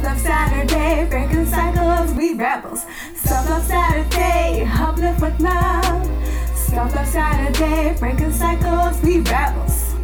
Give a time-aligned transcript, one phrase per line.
[0.00, 2.86] Self-love Saturday, breaking cycles, we rebels.
[3.16, 6.56] Self-love Saturday, uplift with love.
[6.56, 9.94] Self-love Saturday, breaking cycles, we rebels.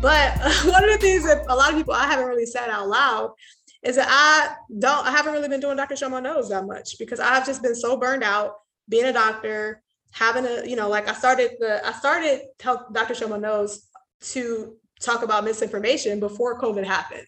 [0.00, 2.88] But one of the things that a lot of people I haven't really said out
[2.88, 3.34] loud
[3.82, 5.94] is that I don't, I haven't really been doing Dr.
[5.94, 8.54] Shoma Knows that much because I've just been so burned out
[8.88, 13.12] being a doctor, having a, you know, like I started the, I started Dr.
[13.12, 13.90] Shoma Knows
[14.22, 17.26] to talk about misinformation before COVID happened.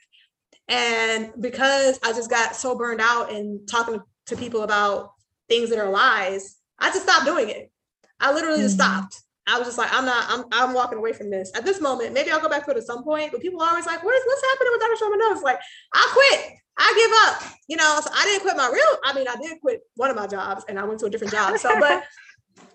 [0.68, 5.12] And because I just got so burned out and talking to people about
[5.48, 7.70] things that are lies, I just stopped doing it.
[8.20, 8.98] I literally just mm-hmm.
[8.98, 9.20] stopped.
[9.46, 12.14] I was just like, I'm not, I'm, I'm walking away from this at this moment.
[12.14, 14.14] Maybe I'll go back to it at some point, but people are always like, what
[14.14, 15.10] is, what's happening with Dr.
[15.10, 15.42] My Nose?
[15.42, 15.58] Like,
[15.92, 16.58] I quit.
[16.78, 17.52] I give up.
[17.68, 20.16] You know, so I didn't quit my real, I mean, I did quit one of
[20.16, 21.58] my jobs and I went to a different job.
[21.58, 22.04] So, but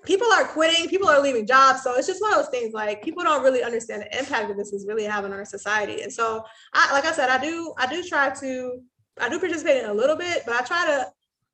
[0.05, 1.83] people are quitting, people are leaving jobs.
[1.83, 4.57] So it's just one of those things like people don't really understand the impact that
[4.57, 6.01] this is really having on our society.
[6.01, 8.81] And so I like I said, I do, I do try to,
[9.19, 11.07] I do participate in a little bit, but I try to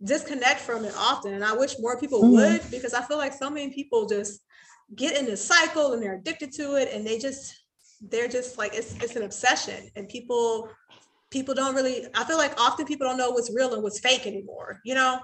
[0.03, 1.33] disconnect from it often.
[1.33, 2.33] And I wish more people mm-hmm.
[2.33, 4.41] would because I feel like so many people just
[4.95, 7.65] get in this cycle and they're addicted to it and they just
[8.09, 10.69] they're just like it's it's an obsession and people
[11.31, 14.27] people don't really i feel like often people don't know what's real and what's fake
[14.27, 15.19] anymore you know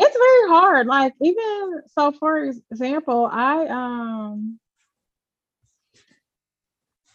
[0.00, 4.58] it's very hard like even so for example i um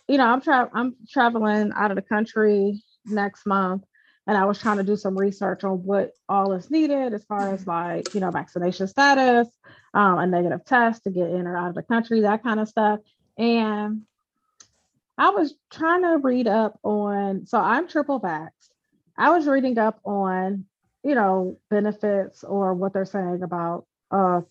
[0.07, 3.83] you know i'm tra- i'm traveling out of the country next month
[4.27, 7.53] and I was trying to do some research on what all is needed as far
[7.53, 9.47] as like, you know, vaccination status,
[9.93, 12.67] um, a negative test to get in or out of the country, that kind of
[12.67, 12.99] stuff.
[13.37, 14.01] And
[15.17, 18.69] I was trying to read up on, so I'm triple vaxxed.
[19.17, 20.65] I was reading up on,
[21.05, 24.43] you know, benefits or what they're saying about a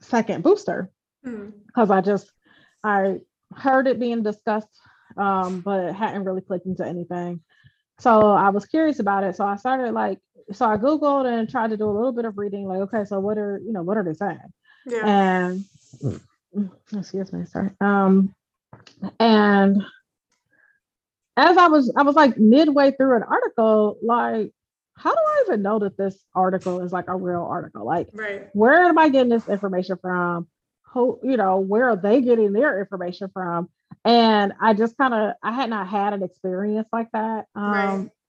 [0.00, 0.90] second booster.
[1.22, 1.96] Because mm.
[1.96, 2.32] I just,
[2.82, 3.20] I
[3.54, 4.66] heard it being discussed,
[5.16, 7.40] um, but it hadn't really clicked into anything.
[7.98, 9.36] So I was curious about it.
[9.36, 10.18] So I started like,
[10.50, 13.20] so I Googled and tried to do a little bit of reading, like, okay, so
[13.20, 14.38] what are, you know, what are they saying?
[14.86, 15.06] Yeah.
[15.06, 15.64] And
[16.96, 17.70] excuse me, sorry.
[17.80, 18.34] Um,
[19.20, 19.84] and
[21.36, 24.52] as I was, I was like midway through an article, like,
[24.96, 27.84] how do I even know that this article is like a real article?
[27.84, 28.48] Like, right.
[28.52, 30.48] where am I getting this information from?
[30.92, 33.68] Who, you know, where are they getting their information from?
[34.04, 37.72] and I just kind of I had not had an experience like that um,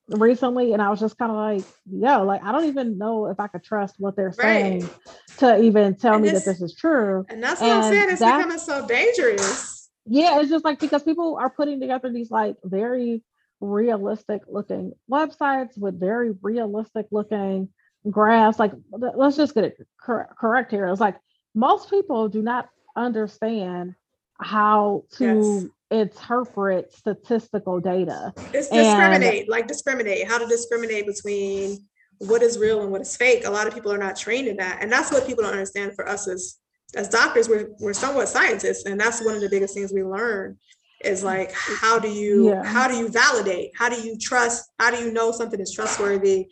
[0.10, 0.20] right.
[0.20, 3.40] recently, and I was just kind of like, yo, like I don't even know if
[3.40, 4.92] I could trust what they're saying right.
[5.38, 7.26] to even tell and me that this is true.
[7.30, 8.10] And that's what and I'm saying.
[8.10, 9.90] It's becoming so dangerous.
[10.06, 13.24] Yeah, it's just like because people are putting together these like very
[13.64, 17.70] realistic looking websites with very realistic looking
[18.10, 18.60] graphs.
[18.60, 20.88] Like, let's just get it cor- correct here.
[20.88, 21.16] It's like
[21.56, 23.96] most people do not understand
[24.40, 26.02] how to yes.
[26.02, 28.34] interpret statistical data.
[28.54, 31.88] It's discriminate, and, like discriminate, how to discriminate between
[32.18, 33.46] what is real and what is fake.
[33.46, 34.80] A lot of people are not trained in that.
[34.82, 36.58] And that's what people don't understand for us as
[36.96, 38.86] as doctors, we're we're somewhat scientists.
[38.86, 40.58] And that's one of the biggest things we learn
[41.04, 42.64] is like how do you yeah.
[42.64, 43.72] how do you validate?
[43.76, 44.72] How do you trust?
[44.80, 46.48] How do you know something is trustworthy?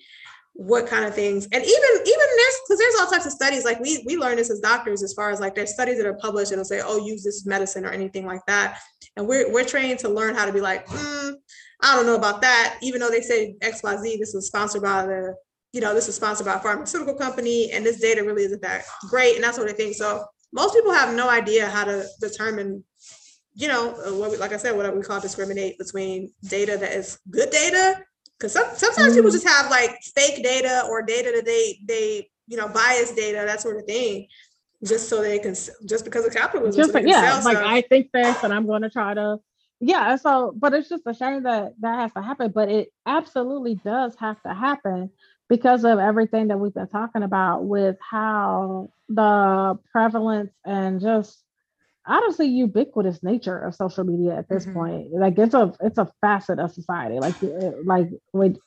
[0.53, 3.79] what kind of things and even even there's because there's all types of studies like
[3.79, 6.50] we we learn this as doctors as far as like there's studies that are published
[6.50, 8.79] that'll say oh use this medicine or anything like that
[9.16, 11.33] and we're we're trained to learn how to be like mm,
[11.81, 15.33] i don't know about that even though they say xyz this is sponsored by the
[15.72, 18.83] you know this is sponsored by a pharmaceutical company and this data really isn't that
[19.09, 22.83] great and that sort of thing so most people have no idea how to determine
[23.53, 27.19] you know what we, like i said what we call discriminate between data that is
[27.29, 28.01] good data
[28.38, 29.17] because some, sometimes mm.
[29.17, 33.44] people just have like fake data or data that they they you know biased data
[33.45, 34.28] that sort of thing
[34.84, 35.53] just so they can
[35.85, 37.67] just because of capitalism just, so yeah like stuff.
[37.67, 39.38] i think this and i'm going to try to
[39.79, 43.75] yeah so but it's just a shame that that has to happen but it absolutely
[43.75, 45.09] does have to happen
[45.50, 51.44] because of everything that we've been talking about with how the prevalence and just
[52.06, 54.74] honestly ubiquitous nature of social media at this mm-hmm.
[54.74, 55.13] point.
[55.13, 57.19] Like it's a it's a facet of society.
[57.19, 57.36] Like
[57.83, 58.57] like with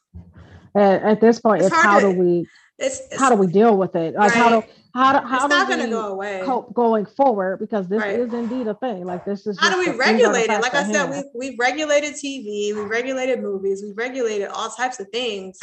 [0.75, 2.46] at, at this point, it's, it's how to, do we
[2.78, 4.14] it's, it's, how do we deal with it?
[4.14, 4.38] Like right.
[4.38, 6.42] how do how do how it's do we go away.
[6.44, 7.58] cope going forward?
[7.58, 8.19] Because this right.
[8.19, 9.04] is indeed a thing.
[9.04, 10.60] Like this is how do we regulate it?
[10.60, 15.08] Like I said, we we've regulated TV, we've regulated movies, we've regulated all types of
[15.10, 15.58] things.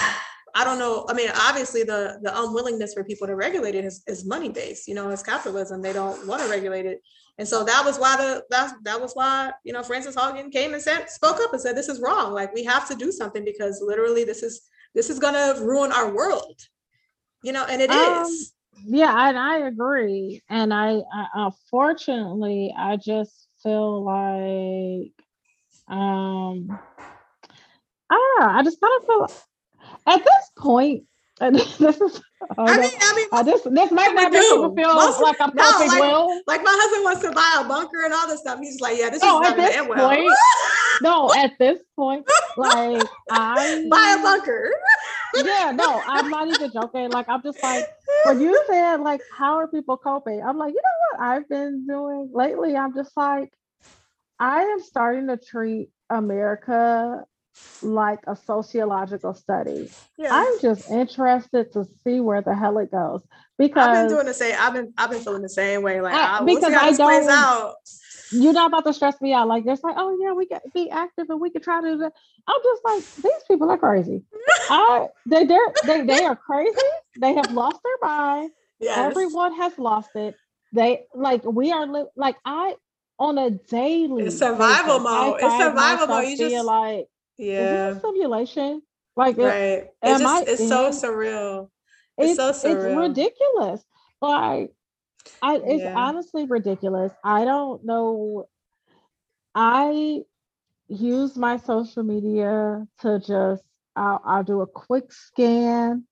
[0.55, 1.05] I don't know.
[1.09, 4.87] I mean, obviously, the the unwillingness for people to regulate it is, is money based.
[4.87, 5.81] You know, it's capitalism.
[5.81, 7.01] They don't want to regulate it.
[7.37, 10.73] And so that was why the that, that was why, you know, Frances Haugen came
[10.73, 12.33] and said, spoke up and said, this is wrong.
[12.33, 14.61] Like we have to do something because literally this is
[14.93, 16.59] this is gonna ruin our world.
[17.43, 18.53] You know, and it um, is.
[18.85, 20.41] Yeah, and I agree.
[20.49, 25.13] And I, I unfortunately I just feel like
[25.87, 26.79] um
[28.09, 28.53] I don't know.
[28.53, 29.31] I just kind of feel
[30.07, 31.03] at this point,
[31.39, 32.21] and this is
[32.57, 35.39] oh, I mean, I mean, uh, this this might not make people feel Most- like
[35.41, 36.41] I'm no, like- will.
[36.47, 38.59] like my husband wants to buy a bunker and all this stuff.
[38.59, 40.09] He's like, yeah, this is No, not at gonna this end well.
[40.09, 40.31] point,
[41.01, 42.27] No, at this point,
[42.57, 44.71] like I buy a bunker.
[45.35, 47.09] yeah, no, I'm not even joking.
[47.09, 47.85] Like I'm just like
[48.25, 50.41] when you said like how are people coping?
[50.43, 52.75] I'm like, you know what I've been doing lately?
[52.75, 53.51] I'm just like,
[54.39, 57.23] I am starting to treat America
[57.81, 59.89] like a sociological study.
[60.17, 60.29] Yeah.
[60.31, 63.21] I'm just interested to see where the hell it goes
[63.57, 64.55] because I've been doing the same.
[64.59, 66.01] I've been I've been feeling the same way.
[66.01, 67.75] Like I- I, because I don't- out.
[68.31, 69.47] you're not about to stress me out.
[69.47, 71.97] Like there's like, oh yeah, we can be active and we can try to do
[71.97, 72.13] that.
[72.47, 74.23] I'm just like, these people are crazy.
[74.69, 76.77] I they they're, they they are crazy.
[77.19, 78.51] They have lost their mind.
[78.79, 78.97] Yes.
[78.97, 80.35] Everyone has lost it.
[80.73, 82.75] They like we are li- like I
[83.19, 84.23] on a daily.
[84.23, 85.35] It's survival basis, mode.
[85.41, 86.27] It's survival mode.
[86.29, 87.07] You just- like
[87.37, 87.99] yeah.
[87.99, 88.81] simulation.
[89.15, 89.89] Like it- Right.
[90.03, 91.69] am It's I it's so surreal.
[92.17, 93.83] It's it's so it's ridiculous.
[94.21, 94.73] Like
[95.41, 95.93] I it's Yeah.
[95.97, 97.11] honestly ridiculous.
[97.23, 98.47] I don't know.
[99.55, 100.21] I
[100.87, 103.63] use my social media to just
[103.95, 106.05] I'll, I'll do a quick scan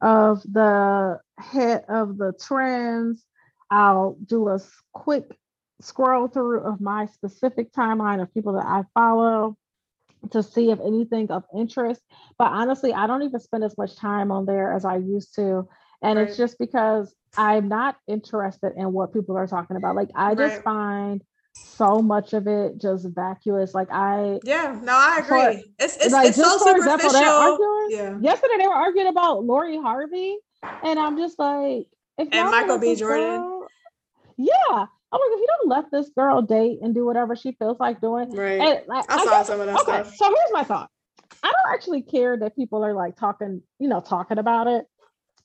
[0.00, 3.24] of the head of the trends.
[3.70, 4.58] I'll do a
[4.92, 5.36] quick
[5.80, 9.56] scroll through of my specific timeline of people that I follow
[10.32, 12.00] to see if anything of interest.
[12.38, 15.68] But honestly, I don't even spend as much time on there as I used to.
[16.02, 19.96] And it's just because I'm not interested in what people are talking about.
[19.96, 20.64] Like I just Right.
[20.64, 23.74] find so much of it just vacuous.
[23.74, 24.78] Like I Yeah.
[24.82, 25.72] No, I For- agree.
[25.78, 27.34] it's it's, like it's so for example, superficial.
[27.34, 27.86] arguing.
[27.90, 28.18] Yeah.
[28.20, 30.36] Yesterday they were arguing about Lori Harvey,
[30.82, 31.86] and I'm just like,
[32.18, 32.94] if And Michael B.
[32.94, 33.66] Jordan.
[34.36, 34.86] yeah.
[35.12, 38.00] I'm like, if you don't let this girl date and do whatever she feels like
[38.00, 38.60] doing, Right.
[38.60, 40.14] and like, I I saw guess- some of that okay, stuff.
[40.16, 40.90] so here's my thought.
[41.42, 44.86] I don't actually care that people are like talking, you know, talking about it.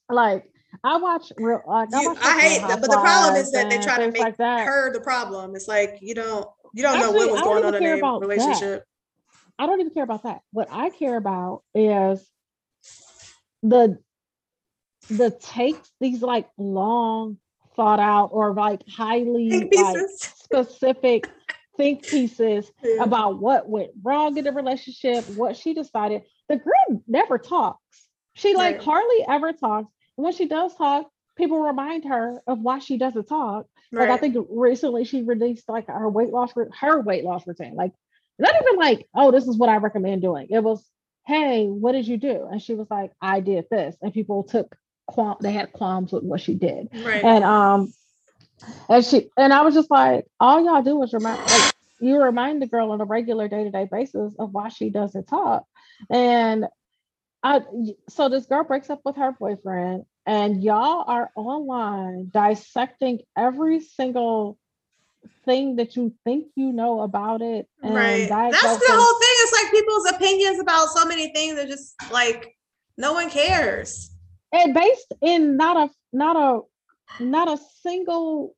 [0.09, 0.45] Like
[0.83, 3.69] I watch real, like I, You- watch, I hate that, but the problem is that
[3.69, 4.65] they try to make like that.
[4.65, 5.55] her the problem.
[5.55, 8.27] It's like you don't you don't know what was going on in their about that.
[8.27, 8.85] relationship.
[9.59, 10.41] I don't even care about that.
[10.51, 12.27] What I care about is
[13.61, 13.99] the
[15.09, 17.37] the takes these like long
[17.75, 19.99] thought out or like highly like
[20.35, 21.25] specific
[21.77, 23.03] think pieces Yeah.
[23.03, 26.23] about what went wrong in the relationship, what she decided.
[26.49, 27.79] The girl never talks.
[28.33, 28.83] She like Right.
[28.83, 29.91] hardly ever talks.
[30.17, 33.65] And when she does talk, people remind her of why she doesn't talk.
[33.93, 37.75] Like I think recently she released like her weight loss her weight loss routine.
[37.75, 37.93] Like
[38.37, 40.47] not even like, oh, this is what I recommend doing.
[40.49, 40.85] It was,
[41.27, 42.47] hey, what did you do?
[42.51, 43.95] And she was like, I did this.
[44.01, 44.75] And people took
[45.07, 46.89] qualm, they had qualms with what she did.
[46.93, 47.23] right.
[47.23, 47.93] And um,
[48.89, 52.61] and she and I was just like, all y'all do is remind like you remind
[52.61, 55.65] the girl on a regular day-to-day basis of why she doesn't talk.
[56.09, 56.65] And
[57.43, 57.61] I
[58.09, 64.57] so this girl breaks up with her boyfriend, and y'all are online dissecting every single
[65.45, 67.67] thing that you think you know about it.
[67.83, 68.29] And right.
[68.29, 69.35] That's the whole thing.
[69.39, 72.55] It's like people's opinions about so many things are just like
[72.97, 74.11] no one cares.
[74.53, 78.55] And based in not a not a not a single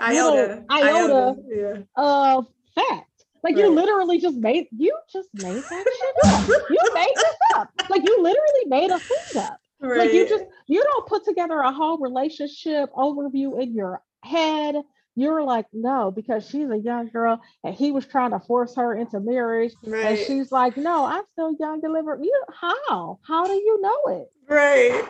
[0.00, 0.64] Iota.
[0.70, 1.36] iota.
[1.48, 1.78] Yeah.
[1.96, 2.42] uh
[2.74, 3.08] fact.
[3.44, 6.48] Like you literally just made you just made that shit up.
[6.70, 7.70] You made this up.
[7.90, 9.58] Like you literally made a thing up.
[9.80, 9.98] Right.
[9.98, 14.76] Like you just you don't put together a whole relationship overview in your head.
[15.14, 18.94] You're like, no, because she's a young girl and he was trying to force her
[18.94, 19.72] into marriage.
[19.84, 22.04] And she's like, no, I'm still young live.
[22.22, 23.18] You how?
[23.26, 24.28] How do you know it?
[24.48, 25.04] Right.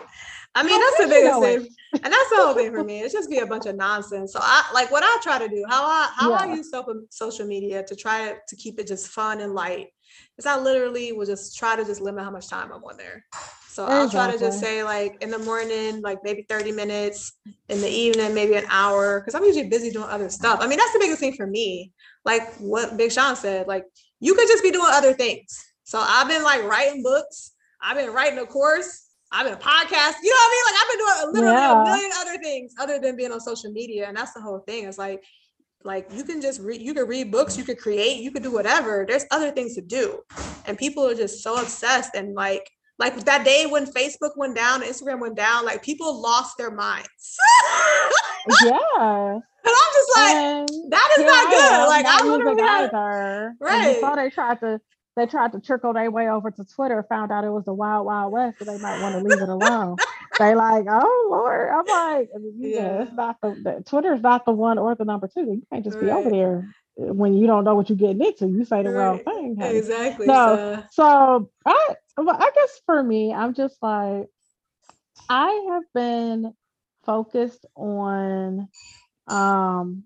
[0.54, 1.76] I mean, How that's the biggest thing.
[1.94, 3.00] And that's the whole thing for me.
[3.00, 4.32] It's just be a bunch of nonsense.
[4.32, 6.71] So I like what I try to do, how I how I use
[7.11, 9.88] social media to try to, to keep it just fun and light.
[10.37, 13.25] Is I literally will just try to just limit how much time I'm on there.
[13.73, 17.33] So I'll try to just say like in the morning, like maybe 30 minutes,
[17.71, 19.23] in the evening, maybe an hour.
[19.23, 20.59] Cause I'm usually busy doing other stuff.
[20.61, 21.91] I mean, that's the biggest thing for me.
[22.26, 23.87] Like what Big Sean said, like
[24.21, 25.59] you could just be doing other things.
[25.85, 30.17] So I've been like writing books, I've been writing a course, I've been a podcast.
[30.23, 30.64] You know what I mean?
[30.69, 31.81] Like I've been doing literally Yeah.
[31.81, 34.07] a million other things other than being on social media.
[34.07, 34.85] And that's the whole thing.
[34.85, 35.25] It's like,
[35.83, 38.52] like you can just read, you can read books, you could create, you could do
[38.52, 39.07] whatever.
[39.09, 40.21] There's other things to do.
[40.67, 42.14] And people are just so obsessed.
[42.14, 42.71] And like,
[43.02, 47.09] like that day when Facebook went down, Instagram went down, like people lost their minds.
[48.64, 49.35] Yeah.
[49.35, 51.88] and I'm just like, and that is not good.
[51.88, 53.47] Like not I literally had, either.
[53.49, 53.94] And Right.
[53.94, 54.80] before they tried to
[55.14, 58.06] they tried to trickle their way over to Twitter, found out it was the wild
[58.06, 59.97] wild west, so they might want to leave it alone.
[60.38, 61.68] they like, oh Lord.
[61.71, 63.02] I'm like, yeah, Yeah.
[63.02, 65.42] it's not the, the Twitter's not the one or the number two.
[65.42, 66.32] You can't just be over Right.
[66.32, 66.75] there.
[66.96, 69.25] When you don't know what you're getting into, you say the wrong Right.
[69.25, 69.56] thing.
[69.56, 69.78] honey.
[69.78, 70.26] Exactly.
[70.26, 70.56] No.
[70.56, 74.28] So, So I, well, I guess for me, I'm just like,
[75.28, 76.54] I have been
[77.04, 78.68] focused on,
[79.26, 80.04] um,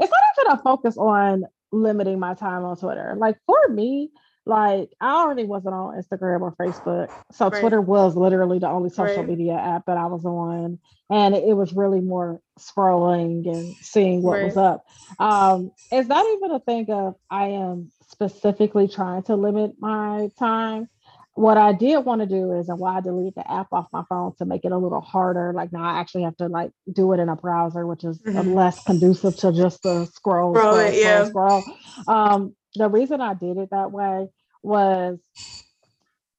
[0.00, 3.14] it's not even a focus on limiting my time on Twitter.
[3.16, 4.10] Like for me,
[4.48, 7.60] like I already wasn't on Instagram or Facebook, so Right.
[7.60, 9.28] Twitter was literally the only social Right.
[9.30, 10.78] media app that I was on,
[11.10, 14.84] and it was really more scrolling and seeing what was up.
[15.18, 20.88] Um, it's not even a thing of I am specifically trying to limit my time.
[21.34, 24.02] What I did want to do is, and why I deleted the app off my
[24.08, 25.52] phone to make it a little harder.
[25.52, 28.54] Like now, I actually have to like do it in a browser, which is Mhm.
[28.54, 31.24] less conducive to just the scroll, Scroll scroll, it, yeah.
[31.24, 31.76] scroll, scroll.
[32.08, 34.28] Um, the reason I did it that way
[34.62, 35.18] was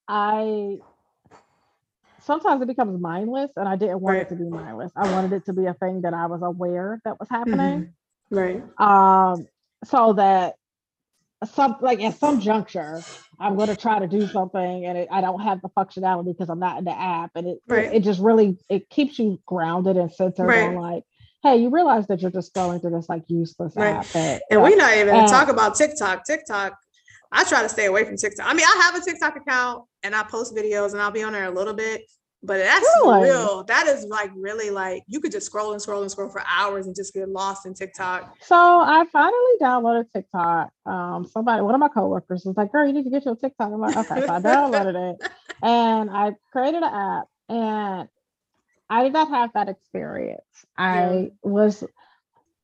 [0.08, 0.78] I
[2.22, 4.26] sometimes it becomes mindless, and I didn't want Right.
[4.26, 4.92] it to be mindless.
[4.96, 7.94] I wanted it to be a thing that I was aware that was happening
[8.32, 8.64] right.
[8.80, 9.48] um
[9.86, 10.56] so that
[11.46, 13.06] some like at some juncture
[13.40, 16.50] i'm going to try to do something and it, i don't have the functionality because
[16.50, 17.94] i'm not in the app and it Right.
[17.94, 20.64] it just really it keeps you grounded and centered Right.
[20.64, 21.04] on like
[21.44, 23.96] hey you realize that you're just going through this like useless Right.
[23.96, 26.26] app that, And uh, we not even talk about TikTok.
[26.26, 26.78] TikTok,
[27.32, 28.46] I try to stay away from TikTok.
[28.48, 31.34] I mean, I have a TikTok account and I post videos and I'll be on
[31.34, 32.02] there a little bit,
[32.42, 33.30] but that's Really?
[33.30, 33.64] real.
[33.66, 36.88] That is like really like you could just scroll and scroll and scroll for hours
[36.88, 38.36] and just get lost in TikTok.
[38.42, 42.94] so i finally downloaded tiktok um somebody one of my coworkers was like girl you
[42.94, 45.32] need to get your tiktok i'm like okay so i downloaded it
[45.64, 48.08] and i created an app and
[48.90, 50.42] i did not have that experience
[50.78, 51.84] i was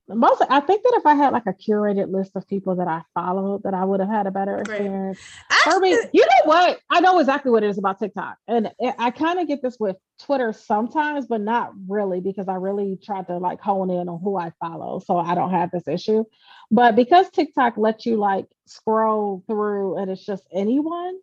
[0.07, 3.01] most i think that if i had like a curated list of people that i
[3.13, 4.67] followed that i would have had a better Right.
[4.67, 5.19] experience.
[5.49, 6.79] Actually, you know what?
[6.91, 8.37] I know exactly what it is about tiktok.
[8.47, 12.97] And i kind of get this with twitter sometimes but not really because i really
[13.03, 16.23] try to like hone in on who i follow so i don't have this issue.
[16.69, 21.17] But because tiktok lets you like scroll through and it's just anyone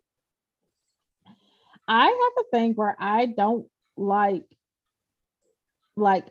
[1.87, 4.43] i have a thing where i don't like
[5.95, 6.25] like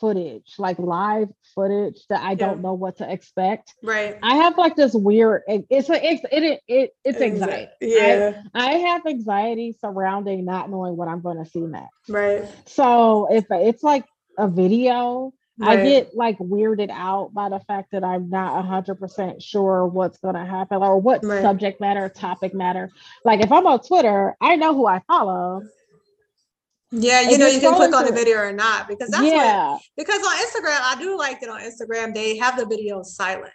[0.00, 4.16] footage like live footage that i don't know what to expect right.
[4.22, 5.42] I have like this weird.
[5.46, 7.70] It's a, it's it, it it's anxiety.
[7.80, 12.08] Yeah, I, I have anxiety surrounding not knowing what I'm going to see next.
[12.08, 12.44] right.
[12.66, 14.04] So if it's like
[14.38, 19.42] a video, I get like weirded out by the fact that I'm not hundred percent
[19.42, 21.42] sure what's going to happen or what Right.
[21.42, 22.90] subject matter, topic matter.
[23.24, 25.62] Like if I'm on Twitter, I know who I follow.
[26.96, 29.32] Yeah, you and know you're can click on the video or not because that's what
[29.32, 33.52] yeah, because on Instagram, I do like that on Instagram, they have the video silent.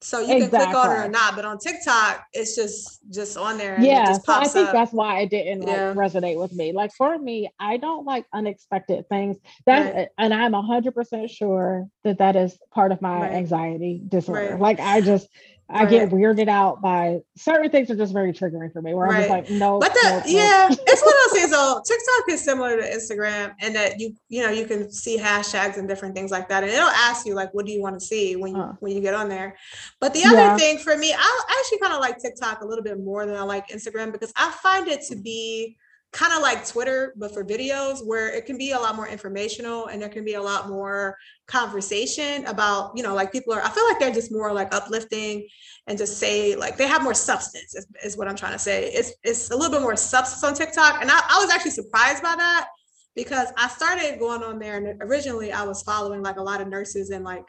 [0.00, 3.56] So you can click on it or not, but on TikTok, it's just just on
[3.56, 4.12] there and it yeah.
[4.12, 4.72] So I think up.
[4.74, 5.94] that's why it didn't like Yeah.
[5.94, 6.72] resonate with me.
[6.72, 9.38] Like for me, I don't like unexpected things.
[9.64, 10.04] That Right.
[10.04, 13.32] Uh, and I'm hundred percent sure that that is part of my Right.
[13.32, 14.50] anxiety disorder.
[14.50, 14.60] Right.
[14.60, 15.26] Like I just
[15.68, 18.92] I get weirded out by certain things are just very triggering for me.
[18.92, 20.24] Where I'm just like, no, But the nope, nope.
[20.26, 21.50] yeah, it's one of those things.
[21.50, 21.80] though.
[21.86, 25.88] TikTok is similar to Instagram, and that you you know you can see hashtags and
[25.88, 28.36] different things like that, and it'll ask you like, what do you want to see
[28.36, 28.72] when you Uh.
[28.80, 29.56] when you get on there.
[30.00, 30.56] But the other Yeah.
[30.56, 33.42] thing for me, I actually kind of like TikTok a little bit more than I
[33.42, 35.76] like Instagram because I find it to be
[36.14, 39.88] kind of like Twitter, but for videos, where it can be a lot more informational
[39.88, 41.18] and there can be a lot more
[41.48, 45.48] conversation about, you know, like people are, I feel like they're just more like uplifting
[45.88, 48.92] and just say like they have more substance is, is what I'm trying to say.
[48.92, 51.02] It's it's a little bit more substance on TikTok.
[51.02, 52.68] And I, I was actually surprised by that
[53.14, 56.68] because I started going on there and originally I was following like a lot of
[56.68, 57.44] nurses and like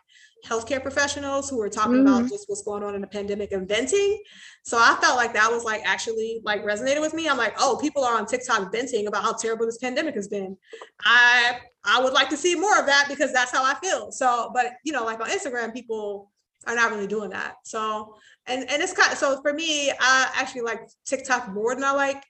[0.46, 2.30] healthcare professionals who were talking about mm-hmm.
[2.30, 4.22] just what's going on in the pandemic and venting.
[4.64, 7.28] So I felt like that was like actually like resonated with me.
[7.28, 10.56] I'm like, oh, people are on TikTok venting about how terrible this pandemic has been.
[11.04, 14.12] I I would like to see more of that because that's how I feel.
[14.12, 16.32] So, but you know, like on Instagram, people
[16.68, 17.56] are not really doing that.
[17.64, 18.16] So,
[18.48, 21.92] and and it's kind of so for me, I actually like TikTok more than I
[21.92, 22.24] like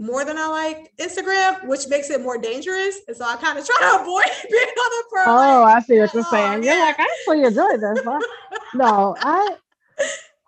[0.00, 3.00] more than I like Instagram, which makes it more dangerous.
[3.06, 5.98] And so I kind of try to avoid being on the for Oh, I see
[6.00, 6.64] what you're Oh, saying.
[6.64, 8.00] You're like, I actually enjoy this.
[8.04, 8.20] huh?
[8.74, 9.56] no, I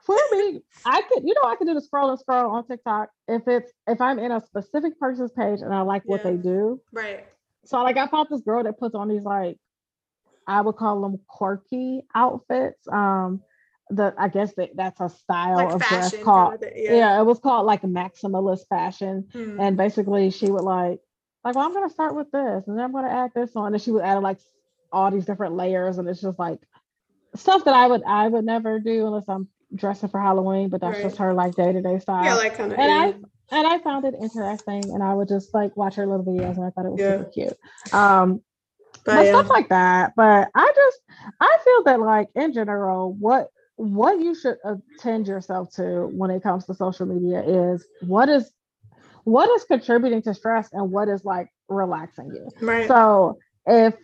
[0.06, 3.11] for me, I could, you know, I can do the scroll and scroll on TikTok
[3.28, 6.30] if it's if I'm in a specific person's page and I like what Yeah.
[6.30, 6.80] they do.
[6.92, 7.26] right.
[7.64, 9.59] So like I found this girl that puts on these like
[10.47, 12.88] I would call them quirky outfits.
[12.90, 13.42] Um
[13.94, 16.92] the I guess that that's a style Like of dress called kind of thing, yeah.
[16.94, 17.20] yeah.
[17.20, 19.28] it was called like maximalist fashion.
[19.32, 19.61] Hmm.
[19.61, 21.00] And basically she would like
[21.44, 23.82] like well I'm gonna start with this and then I'm gonna add this on and
[23.82, 24.38] she would add like
[24.92, 26.61] all these different layers and it's just like
[27.34, 30.96] stuff that I would I would never do unless I'm dressing for Halloween, but that's
[30.99, 31.04] Right.
[31.04, 32.25] just her like day-to-day style.
[32.25, 32.78] yeah, like kind of.
[32.78, 32.99] and yeah.
[32.99, 36.56] I and I found it interesting, and I would just like watch her little videos,
[36.56, 37.18] and I thought it was Yeah.
[37.18, 37.92] super cute.
[37.92, 38.42] Um,
[39.04, 39.30] But, but yeah.
[39.32, 40.12] stuff like that.
[40.16, 41.00] But I just
[41.40, 43.49] I feel that like in general, what
[43.82, 48.52] what you should attend yourself to when it comes to social media is what is
[49.24, 52.48] what is contributing to stress and what is like relaxing you.
[52.60, 52.86] right.
[52.86, 53.94] So if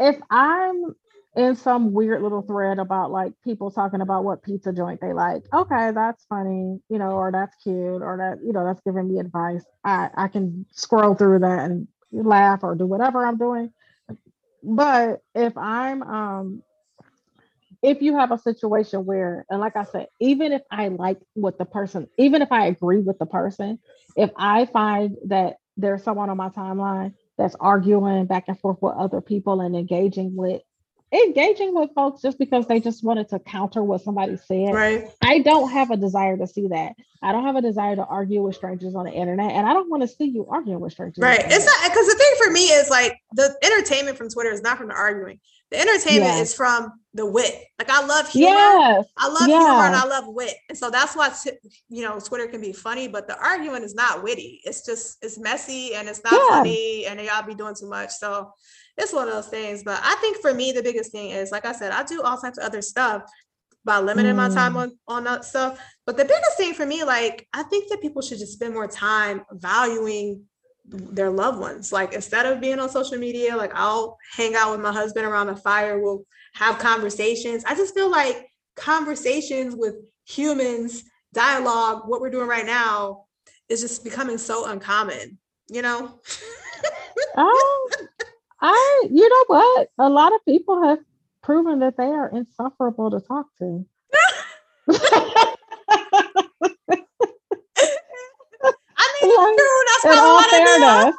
[0.00, 0.96] if I'm
[1.36, 5.42] in some weird little thread about like people talking about what pizza joint they like,
[5.54, 9.20] okay, that's funny, you know, or that's cute, or that, you know, that's giving me
[9.20, 9.64] advice.
[9.84, 13.72] I, I can scroll through that and laugh or do whatever I'm doing.
[14.64, 16.62] But if I'm um
[17.82, 21.58] if you have a situation where, and like I said, even if I like what
[21.58, 23.78] the person, even if I agree with the person,
[24.16, 28.94] if I find that there's someone on my timeline that's arguing back and forth with
[28.94, 30.60] other people and engaging with
[31.12, 34.72] engaging with folks just because they just wanted to counter what somebody said.
[34.72, 35.10] right.
[35.20, 36.94] I don't have a desire to see that.
[37.22, 39.90] I don't have a desire to argue with strangers on the internet, and I don't
[39.90, 41.20] want to see you arguing with strangers.
[41.20, 41.40] Right.
[41.42, 44.78] It's not because the thing for me is like the entertainment from Twitter is not
[44.78, 45.40] from the arguing.
[45.70, 46.40] The entertainment Yeah.
[46.42, 47.54] is from the wit.
[47.78, 48.50] Like I love humor.
[48.50, 49.06] Yes.
[49.16, 50.54] I love humor and I love wit.
[50.68, 51.32] And so that's why
[51.88, 54.60] you know Twitter can be funny, but the argument is not witty.
[54.64, 56.56] It's just it's messy and it's not Yeah.
[56.56, 58.10] funny and y'all be doing too much.
[58.10, 58.52] So
[58.96, 59.82] it's one of those things.
[59.84, 62.36] But I think for me the biggest thing is like I said, I do all
[62.36, 63.22] types of other stuff
[63.84, 64.76] by limiting my time Mm.
[64.82, 65.78] on on that stuff.
[66.04, 68.86] But the biggest thing for me, like I think that people should just spend more
[68.88, 70.44] time valuing
[70.90, 71.92] their loved ones.
[71.92, 75.46] Like instead of being on social media, like I'll hang out with my husband around
[75.46, 75.98] the fire.
[76.00, 77.64] We'll have conversations.
[77.64, 79.94] I just feel like conversations with
[80.26, 83.26] humans, dialogue, what we're doing right now
[83.68, 86.20] is just becoming so uncommon, you know?
[87.36, 87.90] Oh,
[88.60, 89.88] I, you know what?
[89.98, 90.98] A lot of people have
[91.42, 93.86] proven that they are insufferable to talk to.
[98.96, 99.89] I mean, Like, true.
[100.02, 101.16] That's probably all why they be on, fairness-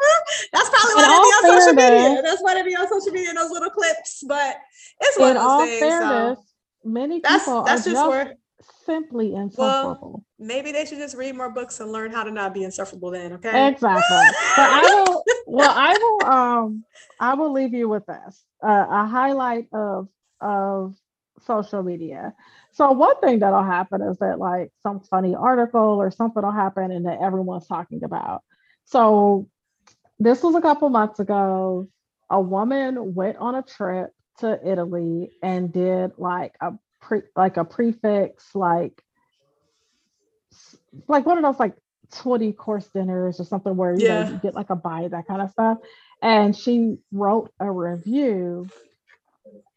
[0.54, 2.22] that's probably why they be on social fairness- media.
[2.22, 4.24] That's why they be on social media in those little clips.
[4.28, 4.56] But
[5.02, 5.80] it's one In of those all things.
[5.80, 8.36] fairness, so many that's people that's are just where
[8.86, 10.24] simply insufferable.
[10.40, 13.34] maybe they should just read more books and learn how to not be insufferable then,
[13.34, 13.68] okay?
[13.68, 14.02] Exactly.
[14.58, 15.24] But I will.
[15.48, 16.26] Well, I will.
[16.32, 16.84] Um,
[17.20, 20.08] I will leave you with this: uh, a highlight of
[20.40, 20.96] of
[21.46, 22.34] social media.
[22.74, 26.92] So one thing that'll happen is that like some funny article or something will happen,
[26.92, 28.44] and that everyone's talking about.
[28.86, 29.50] So
[30.20, 31.88] this was a couple months ago.
[32.30, 37.66] A woman went on a trip to Italy and did like a pre like a
[37.66, 39.04] prix fixe like
[41.08, 41.76] like one of those like
[42.12, 45.42] 20 course dinners or something where you, know, you get like a bite, that kind
[45.42, 45.78] of stuff.
[46.22, 48.68] And she wrote a review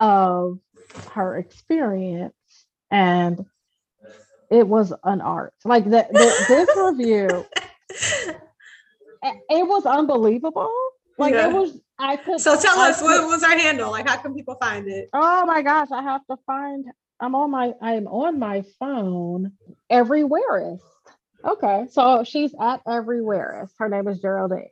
[0.01, 0.59] of
[1.13, 2.35] her experience
[2.91, 3.45] and
[4.51, 5.55] it was an art.
[5.65, 6.07] Like the
[6.49, 7.47] this review,
[9.25, 10.73] it, was unbelievable.
[11.19, 11.49] Like Yeah.
[11.49, 13.91] it was I could so tell I us what was our handle?
[13.91, 15.09] Like how can people find it?
[15.13, 16.87] Oh my gosh, I have to find
[17.21, 19.53] I'm on my I'm on my phone
[19.91, 20.81] everywhereist.
[21.45, 23.73] Okay, so she's at everywhereist.
[23.79, 24.71] Her name is Geraldine.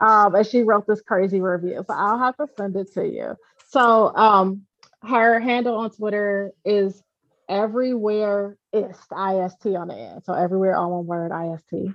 [0.00, 1.82] Um, and she wrote this crazy review.
[1.86, 3.36] So I'll have to send it to you.
[3.68, 4.62] So um
[5.02, 7.02] her handle on Twitter is
[7.48, 10.24] everywhere ist ist on the end.
[10.24, 11.94] So everywhere all one word ist.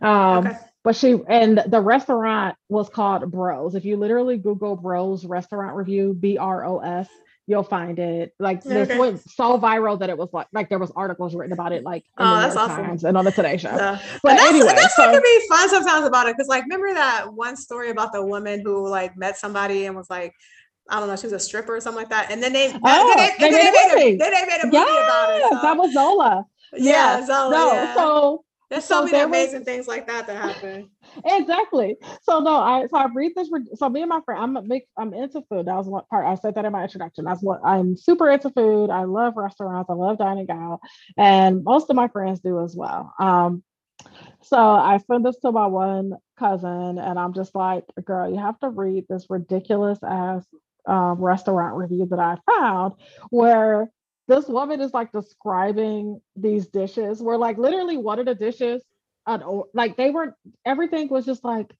[0.00, 0.56] Um Okay.
[0.84, 3.74] but she and the restaurant was called Bros.
[3.74, 7.08] If you literally Google Bros restaurant review, B R O S,
[7.46, 8.32] you'll find it.
[8.38, 8.98] Like this Okay.
[8.98, 12.04] went so viral that it was like like there was articles written about it, like
[12.18, 12.84] in Oh, the that's awesome.
[12.84, 13.70] Times and on the Today Show.
[13.70, 13.98] Yeah.
[14.22, 16.36] But that's, anyway, that's what so- can be fun sometimes about it.
[16.36, 20.08] Cause like remember that one story about the woman who like met somebody and was
[20.08, 20.32] like,
[20.88, 22.30] I don't know, she was a stripper or something like that.
[22.32, 24.14] And then they, Oh, then they, they made a they, made movie.
[24.16, 25.42] a, made a movie about it.
[25.50, 26.46] So, that was Zola.
[26.72, 27.26] yeah, yes.
[27.28, 27.94] so, no, yeah.
[27.94, 30.90] so there's so so many there was- amazing things like that that happen.
[31.24, 31.96] exactly.
[32.22, 33.50] So no, I so I read this.
[33.74, 35.66] So me and my friend, I'm a big, I'm into food.
[35.66, 36.26] That was one part.
[36.26, 37.24] I said that in my introduction.
[37.24, 38.90] That's what I'm super into food.
[38.90, 39.90] I love restaurants.
[39.90, 40.80] I love dining out,
[41.18, 43.12] and most of my friends do as well.
[43.18, 43.64] Um,
[44.42, 48.58] so I sent this to my one cousin, and I'm just like, girl, you have
[48.60, 50.44] to read this ridiculous ass
[50.86, 52.94] um, restaurant review that I found
[53.30, 53.90] where
[54.30, 58.82] this woman is like describing these dishes where like literally one of the dishes
[59.26, 59.42] an
[59.74, 61.72] like they were everything was just like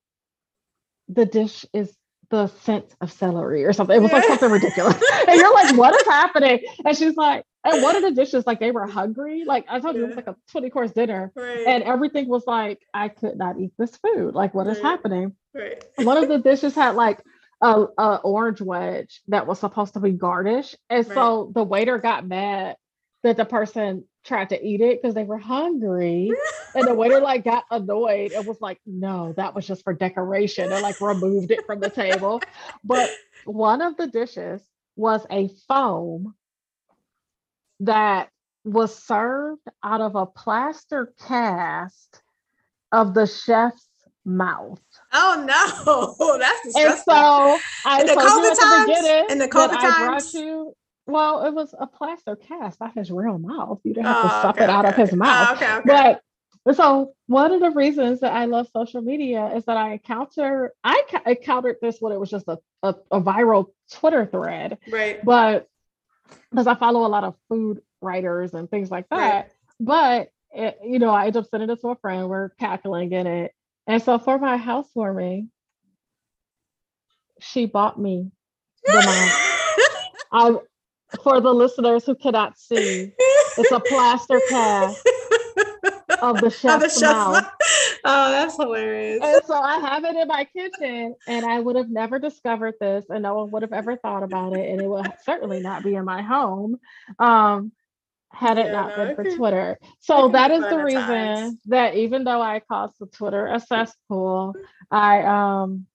[1.08, 1.96] the dish is
[2.30, 3.96] the scent of celery or something.
[3.96, 4.94] It was like something ridiculous.
[5.28, 6.60] and you're like, what is happening?
[6.84, 9.44] And she's like, and one of the dishes, like they were hungry.
[9.44, 11.32] Like I told you, it was like a 20 course dinner.
[11.34, 11.66] Right.
[11.66, 14.34] And everything was like, I could not eat this food.
[14.34, 14.90] Like, what is Right.
[14.90, 15.34] happening?
[15.54, 15.84] right.
[15.96, 17.20] One of the dishes had like
[17.60, 20.74] a, a orange wedge that was supposed to be garnish.
[20.88, 22.76] And so the waiter got mad
[23.22, 26.32] that the person tried to eat it because they were hungry.
[26.72, 30.70] And the waiter like got annoyed and was like, no, that was just for decoration
[30.70, 32.40] and like removed it from the table.
[32.84, 33.10] But
[33.44, 34.62] one of the dishes
[34.94, 36.36] was a foam
[37.80, 38.28] that
[38.64, 42.22] was served out of a plaster cast
[42.92, 43.89] of the chef's
[44.24, 44.80] mouth.
[45.12, 49.32] Oh no, that's And so I In the COVID the times?
[49.32, 50.34] In the COVID I brought times?
[50.34, 50.74] you.
[51.06, 53.80] Well, it was a plaster cast, not his real mouth.
[53.84, 55.16] You didn't have to Oh, suck okay, it out of his okay.
[55.16, 55.48] mouth.
[55.50, 56.16] Oh, okay, okay.
[56.64, 60.72] But so one of the reasons that I love social media is that I encounter
[60.84, 65.24] I encountered this when it was just a, a, a viral Twitter thread, right.
[65.24, 65.66] but
[66.50, 69.18] because I follow a lot of food writers and things like that.
[69.18, 69.50] Right.
[69.80, 72.28] But it, you know, I ended up sending it to a friend.
[72.28, 73.52] We're cackling in it,
[73.90, 75.50] and so for my housewarming,
[77.40, 78.30] she bought me
[78.84, 78.92] the
[80.30, 80.30] mouth.
[80.32, 80.56] I
[81.24, 83.12] for the listeners who cannot see,
[83.58, 85.04] it's a plaster cast
[86.22, 87.44] of the chef's mouth.
[88.04, 89.20] Oh, that's hilarious.
[89.22, 93.06] And so I have it in my kitchen, and I would have never discovered this,
[93.10, 95.96] and no one would have ever thought about it, and it would certainly not be
[95.96, 96.78] in my home,
[97.18, 97.72] um,
[98.32, 99.78] had it Yeah, not no, been for Twitter.
[99.98, 101.58] So that is the reason times.
[101.66, 104.54] that even though I caused the Twitter a cesspool,
[104.90, 105.86] I um,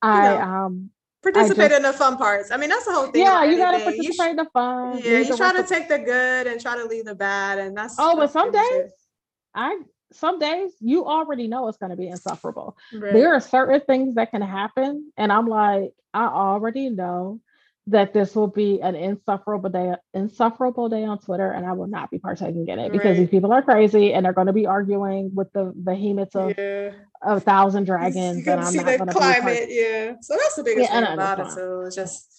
[0.00, 0.90] I know, um,
[1.22, 2.50] Participate just- in the fun parts.
[2.52, 3.22] I mean, that's the whole thing.
[3.22, 4.02] yeah, you gotta anything.
[4.02, 4.98] You participate in the fun.
[5.04, 7.76] yeah, you try to of- take the good and try to leave the bad, and
[7.76, 7.96] that's.
[7.98, 8.90] Oh, but some days,
[9.54, 9.78] I
[10.12, 12.76] some days you already know it's going to be insufferable.
[12.94, 13.12] Right.
[13.12, 17.40] there are certain things that can happen and i'm like i already know
[17.90, 22.10] that this will be an insufferable day insufferable day on twitter and i will not
[22.10, 25.30] be partaking in it because these people are crazy and they're going to be arguing
[25.34, 26.90] with the behemoths of yeah.
[27.22, 30.12] a thousand dragons get and i'm see not the going to climate, be yeah.
[30.20, 31.82] So that's the biggest Yeah, thing know, about it too.
[31.86, 32.34] It's just,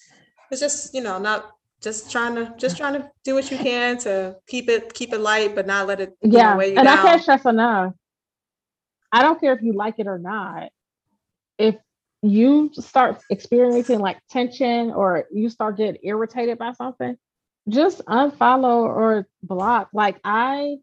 [0.51, 3.97] it's just you know not just trying to just trying to do what you can
[3.99, 6.95] to keep it keep it light, but not let it know, yeah you and i
[7.01, 7.93] can't stress enough
[9.11, 10.69] i don't care if you like it or not
[11.57, 11.75] if
[12.21, 17.17] you start experiencing like tension or you start getting irritated by something
[17.69, 19.89] just unfollow or block.
[19.93, 20.77] Like i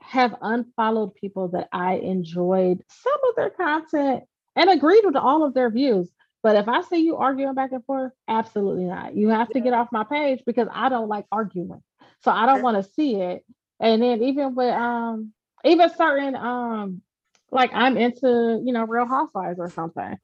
[0.00, 4.24] have unfollowed people that i enjoyed some of their content
[4.56, 6.08] and agreed with all of their views.
[6.42, 9.16] But if i see you arguing back and forth absolutely not.
[9.16, 9.64] You have to Yeah.
[9.64, 11.82] get off my page because i don't like arguing.
[12.22, 13.44] So i don't want to see it.
[13.80, 15.32] And then even with um
[15.64, 17.02] even certain um
[17.50, 20.18] like i'm into you know real housewives or something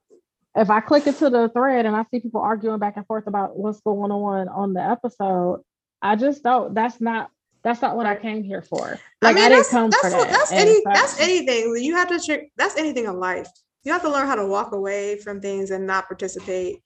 [0.57, 3.57] if i click into the thread and i see people arguing back and forth about
[3.57, 5.63] what's going on on the episode
[6.03, 7.31] i just don't that's not
[7.63, 10.03] that's not what i came here for I like i, mean, didn't that's come that's
[10.03, 11.77] for that that's And any so- that's anything.
[11.83, 12.43] You have to.
[12.57, 13.49] That's anything in life.
[13.85, 16.81] You have to learn how to walk away from things and not participate.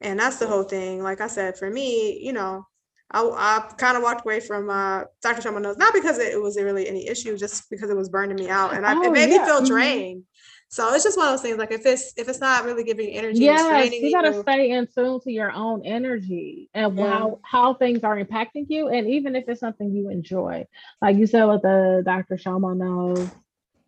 [0.00, 1.02] And that's the whole thing.
[1.02, 2.64] Like I said, for me, you know,
[3.12, 5.42] I, I kind of walked away from uh, Dr.
[5.42, 8.48] Shama Knows, not because it was really any issue, just because it was burning me
[8.48, 9.66] out, and I, Oh, it made yeah, me feel mhm.
[9.68, 10.22] drained.
[10.68, 11.58] So it's just one of those things.
[11.58, 14.70] Like if it's if it's not really giving you energy, yes you got to stay
[14.70, 17.04] in tune to your own energy and Yeah.
[17.06, 20.66] how how things are impacting you and even if it's something you enjoy
[21.00, 23.30] like you said with the dr shama knows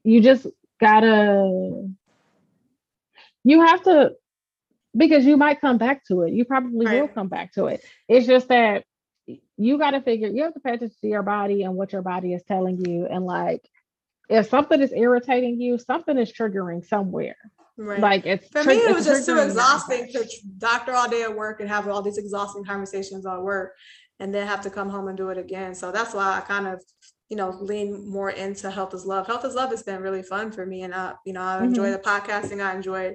[0.05, 0.47] you just
[0.81, 1.89] gotta
[3.45, 4.13] you have to
[4.97, 8.27] because you might come back to it you probably will come back to it it's
[8.27, 8.85] just that
[9.57, 12.03] you got to figure you have to pay attention to your body and what your
[12.03, 13.69] body is telling you and like
[14.29, 17.37] if something is irritating you something is triggering somewhere
[17.81, 18.01] Right.
[18.01, 21.35] like it's For tri- me, it was just too exhausting to doctor all day at
[21.35, 23.77] work and have all these exhausting conversations at work
[24.19, 25.77] and then have to come home and do it again.
[25.77, 26.83] So that's why I kind of,
[27.29, 29.29] you know, lean more into health is love.
[29.29, 30.83] Health is love has been really fun for me.
[30.83, 31.93] And I, you know, I enjoy mm-hmm.
[31.93, 32.65] the podcasting.
[32.65, 33.15] I enjoy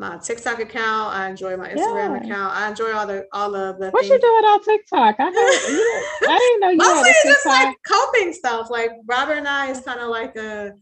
[0.00, 1.14] my TikTok account.
[1.14, 2.24] I enjoy my Instagram Yeah.
[2.24, 2.56] account.
[2.56, 5.16] I enjoy all the all of the What you doing on TikTok?
[5.18, 5.34] I heard,
[5.72, 8.70] you, I didn't know you had Mostly a it's just like coping stuff.
[8.70, 10.72] Like Robert and I is kind of like a.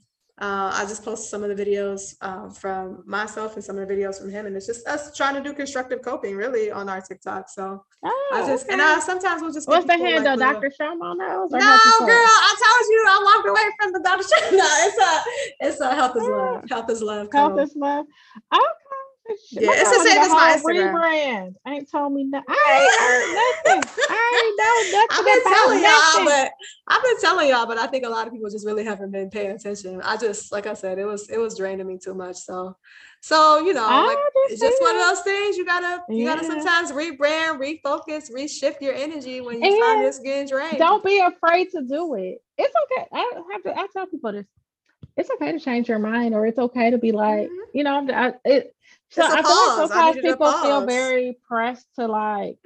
[0.40, 3.92] Uh, I just posted some of the videos um, from myself and some of the
[3.92, 7.00] videos from him, and it's just us trying to do constructive coping, really, on our
[7.00, 7.48] TikTok.
[7.50, 8.80] So Oh, I just and.
[8.80, 10.36] I sometimes we'll just What's the people, like, handle?
[10.52, 10.70] Dr.
[10.78, 11.50] Showman knows?
[11.50, 14.22] No, girl, I told you I walked away from the Dr.
[14.22, 16.64] Sh- No, it's a it's a health is love.
[16.70, 17.28] Health is love.
[17.32, 18.06] Health is love.
[18.54, 18.62] Okay.
[19.50, 20.94] Yeah, it's the same as my Instagram.
[20.94, 21.54] Rebrand.
[21.66, 22.46] Ain't told me nothing.
[22.48, 23.90] I ain't heard nothing.
[24.08, 25.08] I ain't know nothing.
[25.10, 26.24] I've been telling y'all, nothing.
[26.24, 26.52] but
[26.88, 29.30] I've been telling y'all, but I think a lot of people just really haven't been
[29.30, 30.00] paying attention.
[30.02, 32.36] I just, like I said, it was it was draining me too much.
[32.36, 32.76] So,
[33.20, 35.56] so you know, like it's just one of those things.
[35.56, 40.18] You gotta you gotta sometimes rebrand, refocus, reshift your energy when you find And this
[40.20, 40.78] getting drained.
[40.78, 42.38] Don't be afraid to do it.
[42.56, 43.06] It's okay.
[43.12, 43.78] I have to.
[43.78, 44.46] I tell people this.
[45.16, 47.56] It's okay to change your mind, or it's okay to be like, Mhm.
[47.74, 48.10] you know, I'm.
[48.10, 48.74] I, it,
[49.10, 52.58] so I feel like sometimes people feel very pressed to like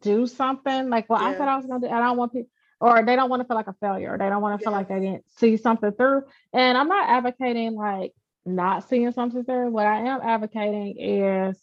[0.00, 0.88] do something.
[0.90, 1.38] Like, well, I Yeah.
[1.38, 1.92] said I was gonna do.
[1.94, 2.48] I don't want people.
[2.82, 4.16] or they don't want to feel like a failure.
[4.18, 4.78] They don't want to feel Yeah.
[4.78, 6.22] like they didn't see something through.
[6.54, 8.14] And I'm not advocating like
[8.46, 9.70] not seeing something through.
[9.70, 11.60] What I am advocating is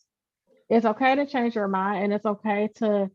[0.69, 3.09] it's okay to change your mind and it's okay to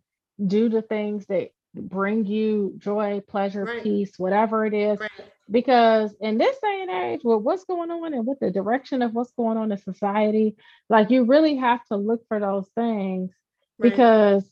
[0.45, 3.85] do the things that bring you joy, pleasure, Right.
[3.85, 4.99] peace, whatever it is.
[4.99, 5.11] Right.
[5.53, 9.13] Because in this day and age, with what's going on and with the direction of
[9.13, 10.57] what's going on in society,
[10.89, 13.31] like you really have to look for those things
[13.79, 13.91] Right.
[13.91, 14.45] because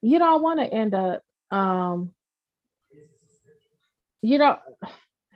[0.00, 2.12] you don't want to end up um
[4.22, 4.58] you know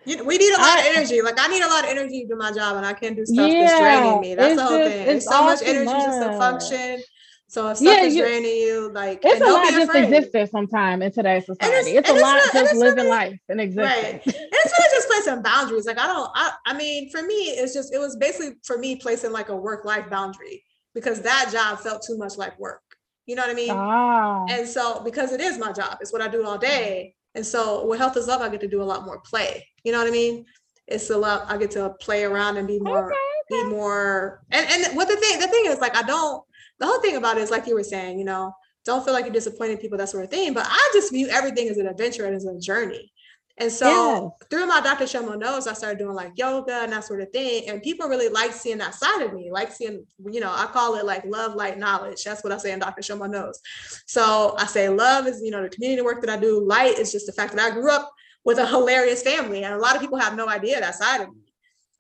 [0.07, 1.21] You- we need a lot of energy.
[1.21, 3.27] Like I need a lot of energy to do my job, and I can't do
[3.27, 4.35] stuff that's Yeah, draining me.
[4.37, 5.07] That's the whole just- thing.
[5.09, 7.03] it's It's so much energy just to function.
[7.49, 11.01] So if Yeah, stuff is you- draining you, like it's a lot just existing sometime
[11.03, 11.93] in today's society.
[11.93, 13.85] It's, and a it's lot not- just living really- life and existing.
[14.05, 14.23] Right.
[14.27, 15.87] And it's really just placing boundaries.
[15.87, 18.97] Like I don't I, I mean, for me, it's just it was basically for me
[18.97, 22.83] placing like a work-life boundary because that job felt too much like work.
[23.27, 23.71] You know what I mean?
[23.71, 27.15] Ah, And so because it is my job, it's what I do all day.
[27.37, 29.67] And so with health is love, I get to do a lot more play.
[29.85, 30.47] You know what I mean?
[30.89, 33.13] It's a lot, I get to play around and be more,
[33.51, 36.43] be more and, and what the thing, the thing is like I don't
[36.79, 38.53] the whole thing about it is like you were saying, you know,
[38.85, 40.53] don't feel like you're disappointing people, that sort of thing.
[40.55, 43.13] But I just view everything as an adventure and as a journey.
[43.59, 45.05] And so through my Dr.
[45.05, 47.69] Shomo knows, I started doing like yoga and that sort of thing.
[47.69, 50.97] And people really like seeing that side of me, like seeing, you know, I call
[50.97, 52.23] it like love, light, knowledge.
[52.23, 53.01] That's what I say in Dr.
[53.01, 53.59] Shomo knows.
[54.05, 56.63] So I say love is, you know, the community work that I do.
[56.63, 58.13] Light is just the fact that I grew up
[58.45, 59.65] with a hilarious family.
[59.65, 61.41] And a lot of people have no idea that side of me.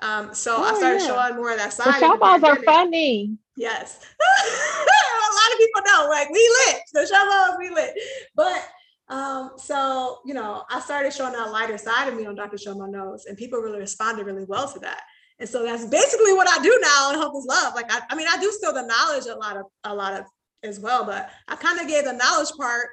[0.00, 1.06] Um, so I Oh, started yeah.
[1.06, 1.86] showing more of that side.
[1.86, 3.36] in the show balls are funny.
[3.56, 3.98] Yes.
[4.20, 6.80] a lot of people know, like we lit.
[6.92, 7.94] The show we lit.
[8.34, 8.68] But
[9.08, 12.56] um, so you know, I started showing that lighter side of me on Dr.
[12.56, 15.02] Shoma Knows, and people really responded really well to that.
[15.38, 17.74] And so that's basically what I do now Hope is Love.
[17.74, 20.26] Like I, I mean, I do still the knowledge a lot of a lot of
[20.62, 22.88] as well, but I kind of gave the knowledge part,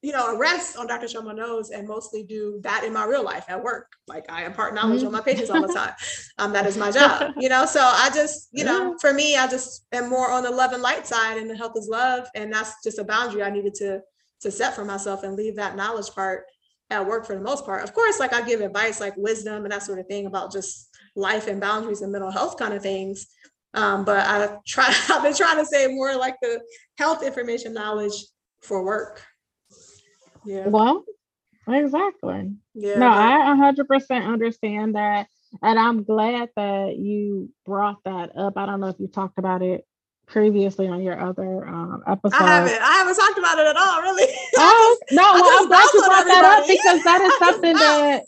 [0.00, 1.06] you know, a rest on Dr.
[1.06, 3.90] Shoma Knows and mostly do that in my real life at work.
[4.06, 5.92] Like I impart knowledge on my patients all the time.
[6.38, 7.66] Um, that is my job, you know.
[7.66, 10.82] So I just, you know, for me, I just am more on the love and
[10.82, 14.00] light side, and the health is love, and that's just a boundary I needed to
[14.40, 16.44] to set for myself and leave that knowledge part
[16.90, 17.82] at work for the most part.
[17.82, 20.96] Of course, like I give advice like wisdom and that sort of thing about just
[21.16, 23.26] life and boundaries and mental health kind of things.
[23.74, 26.60] Um, but I try I've been trying to say more like the
[26.96, 28.14] health information knowledge
[28.62, 29.24] for work.
[30.44, 30.68] Yeah.
[30.68, 31.04] Well,
[31.68, 32.52] exactly.
[32.74, 32.98] Yeah.
[32.98, 35.28] no, I 100% understand that.
[35.62, 38.54] And I'm glad that you brought that up.
[38.56, 39.86] I don't know if you talked about it
[40.28, 42.42] previously on your other um, episode.
[42.42, 44.32] I haven't I haven't talked about it at all, really.
[44.60, 45.22] Oh no!
[45.22, 48.24] I well, I'm glad you brought that up because that is something that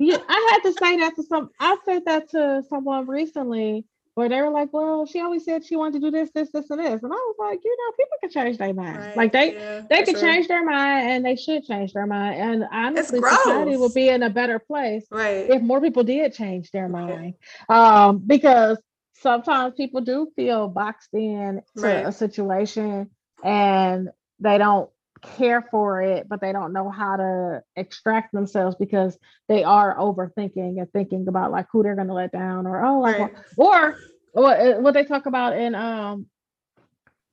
[0.00, 1.50] yeah, I had to say that to some.
[1.60, 5.76] I said that to someone recently where they were like, "Well, she always said she
[5.76, 8.16] wanted to do this, this, this, and this," and I was like, "You know, people
[8.20, 8.98] can change their mind.
[8.98, 10.28] Right, Like they yeah, they can sure.
[10.28, 12.40] change their mind, and they should change their mind.
[12.40, 15.50] And honestly, society would be in a better place Right.
[15.50, 17.08] if more people did change their Right.
[17.08, 17.34] mind
[17.68, 18.78] um because
[19.14, 23.10] sometimes people do feel boxed in to a situation
[23.44, 24.90] and they don't
[25.22, 30.78] care for it but they don't know how to extract themselves because they are overthinking
[30.80, 33.32] and thinking about like who they're going to let down or oh like Right.
[33.56, 33.96] or
[34.32, 36.26] what what they talk about in um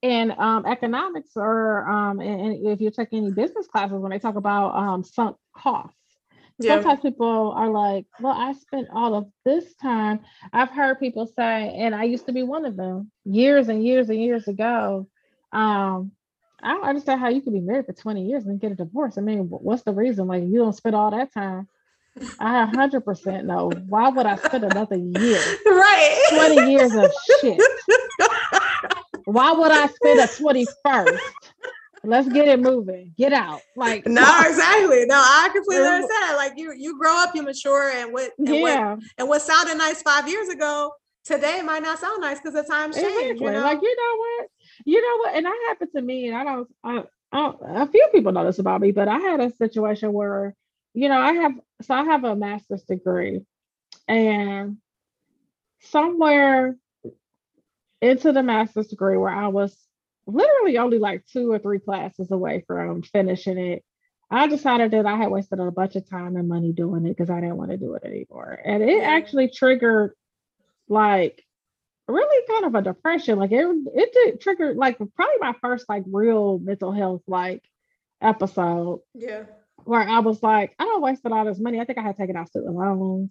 [0.02, 4.20] in um economics or um and, and if you take any business classes when they
[4.20, 5.96] talk about um sunk costs
[6.60, 6.84] Yeah.
[6.84, 10.22] sometimes people are like, well, I spent all of this time.
[10.52, 14.10] I've heard people say, and I used to be one of them years and years
[14.10, 15.08] and years ago.
[15.52, 16.12] Um,
[16.62, 19.18] I don't understand how you could be married for 20 years and get a divorce.
[19.18, 20.28] I mean, what's the reason?
[20.28, 21.68] Like, you don't spend all that time.
[22.40, 23.72] I 100% know.
[23.88, 26.24] Why would I spend another year, Right.
[26.56, 27.62] 20 years of shit?
[29.26, 31.20] Why would I spend a 21st?
[32.04, 33.14] Let's get it moving.
[33.18, 33.62] Get out.
[33.76, 35.06] Like, No, exactly.
[35.06, 35.96] No, I completely Yeah.
[35.96, 36.38] understand.
[36.38, 38.96] Like you, you grow up, you mature, and what, and what, yeah.
[39.18, 40.94] and what sounded nice five years ago
[41.26, 43.08] today might not sound nice because the times change.
[43.08, 43.46] Exactly.
[43.46, 43.62] You know?
[43.62, 44.50] Like you know what,
[44.88, 48.08] you know what, and that happened to me, and I don't, I, I, a few
[48.14, 50.56] people know this about me, but I had a situation where,
[50.94, 53.42] you know, I have, so I have a master's degree,
[54.08, 54.78] and
[55.82, 56.78] somewhere
[58.02, 59.78] into the master's degree where I was
[60.26, 63.84] literally only like two or three classes away from finishing it.
[64.32, 67.30] I decided that I had wasted a bunch of time and money doing it because
[67.30, 68.58] I didn't want to do it anymore.
[68.64, 70.14] And it actually triggered
[70.90, 71.44] like
[72.08, 73.40] really kind of a depression.
[73.40, 73.66] Like it,
[73.96, 77.64] it did trigger like probably my first like real mental health like
[78.22, 79.44] episode yeah.
[79.84, 81.80] where I was like, I don't wasted all this money.
[81.80, 83.30] I think I had taken out student loans.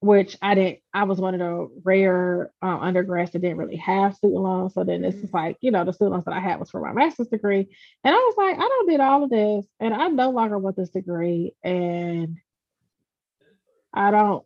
[0.00, 0.78] which I didn't.
[0.92, 4.74] I was one of the rare uh, undergrads that didn't really have student loans.
[4.74, 5.36] So then this is Mm-hmm.
[5.36, 7.68] like, you know, the student loans that I had was for my master's degree,
[8.04, 10.76] and I was like, I don't did all of this, and I no longer want
[10.76, 12.38] this degree, and
[13.92, 14.44] I don't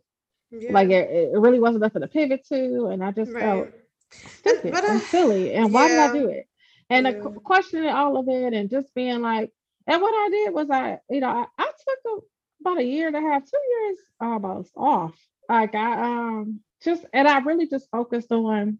[0.51, 0.71] Yeah.
[0.71, 1.09] like it.
[1.09, 4.25] It really wasn't nothing to pivot to, and I just felt right.
[4.25, 5.53] stupid but, and uh, silly.
[5.53, 5.97] And why did.
[5.99, 6.47] I do it?
[6.89, 7.11] And Yeah.
[7.11, 9.51] uh, qu- questioning all of it and just being like,
[9.87, 12.17] and what I did was I, you know, I, I took a,
[12.61, 15.15] about a year and a half, two years almost off.
[15.49, 16.01] Like I
[16.37, 18.79] um just and I really just focused on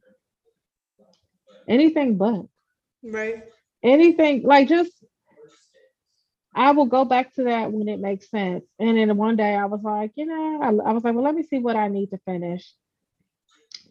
[1.68, 2.46] anything but
[3.04, 3.44] Right.
[3.84, 4.92] anything like just
[6.54, 8.66] I will go back to that when it makes sense.
[8.80, 11.36] And then one day I was like, you know, I, I was like, well, let
[11.36, 12.70] me see what I need to finish.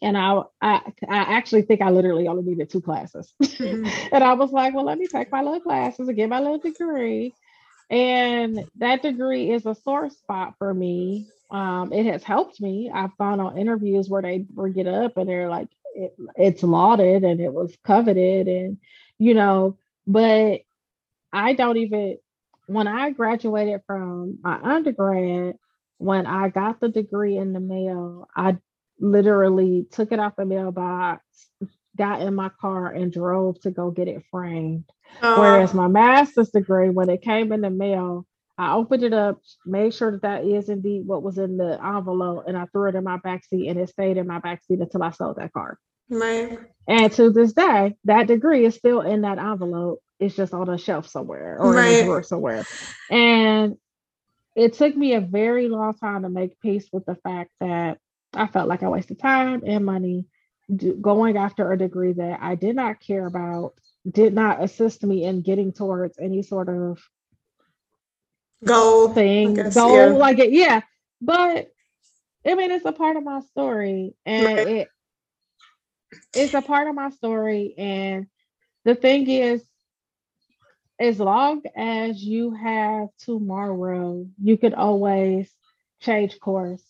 [0.02, 3.32] And I, I, I actually think I literally only needed two classes.
[3.42, 3.90] Mhm.
[4.12, 6.58] and I was like, well, let me take my little classes and get my little
[6.58, 7.34] degree.
[7.90, 11.26] And that degree is a sore spot for me.
[11.50, 12.90] Um, it has helped me.
[12.92, 17.24] I've gone on interviews where they bring it up and they're like, it, it's lauded
[17.24, 18.78] and it was coveted, and
[19.18, 20.60] you know, but
[21.32, 22.18] I don't even
[22.70, 25.56] when I graduated from my undergrad,
[25.98, 28.58] when I got the degree in the mail, I
[29.00, 31.24] literally took it off the mailbox,
[31.96, 34.84] got in my car, and drove to go get it framed.
[35.34, 38.26] Whereas Uh, my master's degree, when it came in the mail,
[38.58, 42.44] I opened it up, made sure that that is indeed what was in the envelope,
[42.46, 45.10] and I threw it in my backseat, and it stayed in my backseat until I
[45.10, 45.78] sold that car.
[46.10, 46.58] Right.
[46.86, 50.00] And to this day, that degree is still in that envelope.
[50.18, 52.64] It's just on a shelf somewhere or in a drawer somewhere.
[53.10, 53.76] And
[54.56, 57.98] it took me a very long time to make peace with the fact that
[58.34, 60.26] I felt like I wasted time and money
[61.00, 63.74] going after a degree that I did not care about,
[64.10, 66.98] did not assist me in getting towards any sort of
[68.64, 69.08] Goal.
[69.08, 70.06] thing, guess, goal, yeah.
[70.06, 70.82] like it, yeah.
[71.20, 71.70] But
[72.46, 74.68] I mean, it's a part of my story, and Right.
[74.68, 74.88] it
[76.34, 77.74] it's a part of my story.
[77.78, 78.26] And
[78.84, 79.64] the thing is,
[80.98, 85.52] as long as you have tomorrow, you could always
[86.00, 86.82] change course.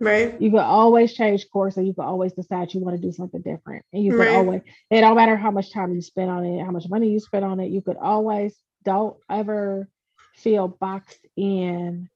[0.00, 0.40] Right.
[0.40, 3.42] You could always change course, and you could always decide you want to do something
[3.42, 3.84] different.
[3.92, 4.28] And you could Right.
[4.28, 7.20] always, it don't matter how much time you spend on it, how much money you
[7.20, 7.70] spend on it.
[7.70, 9.88] You could always don't ever
[10.34, 12.08] feel boxed in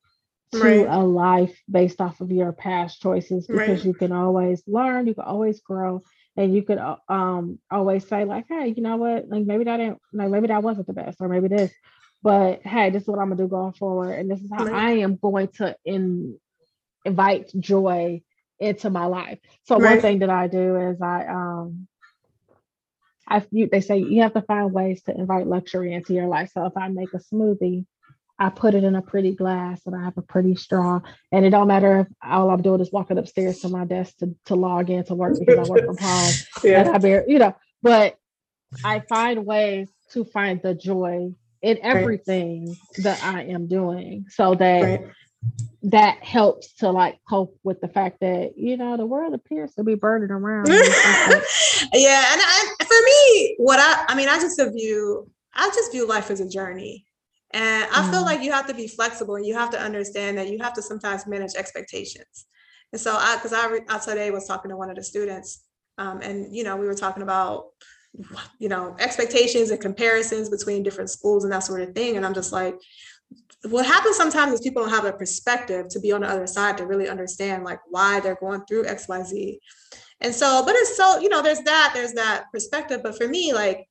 [0.52, 0.86] to Right.
[0.88, 3.86] a life based off of your past choices because Right.
[3.86, 6.02] you can always learn, you can always grow,
[6.36, 9.78] and you could uh, um always say like, hey, you know what, like maybe that
[9.78, 11.72] didn't, like maybe that wasn't the best, or maybe this,
[12.22, 14.72] but hey, this is what I'm gonna do going forward, and this is how Right.
[14.72, 16.38] I am going to in,
[17.04, 18.22] invite joy
[18.60, 19.38] into my life.
[19.64, 21.88] So one thing that I do is I um.
[23.28, 26.50] I, you, they say you have to find ways to invite luxury into your life.
[26.52, 27.86] So if I make a smoothie,
[28.42, 31.00] I put it in a pretty glass and I have a pretty straw.
[31.30, 34.34] And it don't matter if all I'm doing is walking upstairs to my desk to,
[34.46, 36.34] to log in to work because I work from home.
[36.64, 36.90] And Yeah.
[36.92, 38.16] I bear, you know, but
[38.82, 41.30] I find ways to find the joy
[41.62, 45.00] in everything that I am doing so that Right.
[45.84, 49.84] that helps to like cope with the fact that, you know, the world appears to
[49.84, 50.68] be burning around.
[50.68, 50.74] me.
[50.74, 55.68] It's like, yeah, and I, for me, what I I mean, I just view I
[55.68, 57.04] just view life as a journey.
[57.52, 58.26] And I feel Mm.
[58.26, 60.82] like you have to be flexible and you have to understand that you have to
[60.82, 62.46] sometimes manage expectations.
[62.92, 65.64] And so I because I, I today was talking to one of the students
[65.98, 67.66] um, and you know, we were talking about
[68.58, 72.16] you know, expectations and comparisons between different schools and that sort of thing.
[72.16, 72.78] And I'm just like,
[73.70, 76.76] what happens sometimes is people don't have a perspective to be on the other side
[76.78, 79.58] to really understand like why they're going through XYZ.
[80.20, 83.00] And so, but it's so, you know, there's that, there's that perspective.
[83.02, 83.88] But for me, like,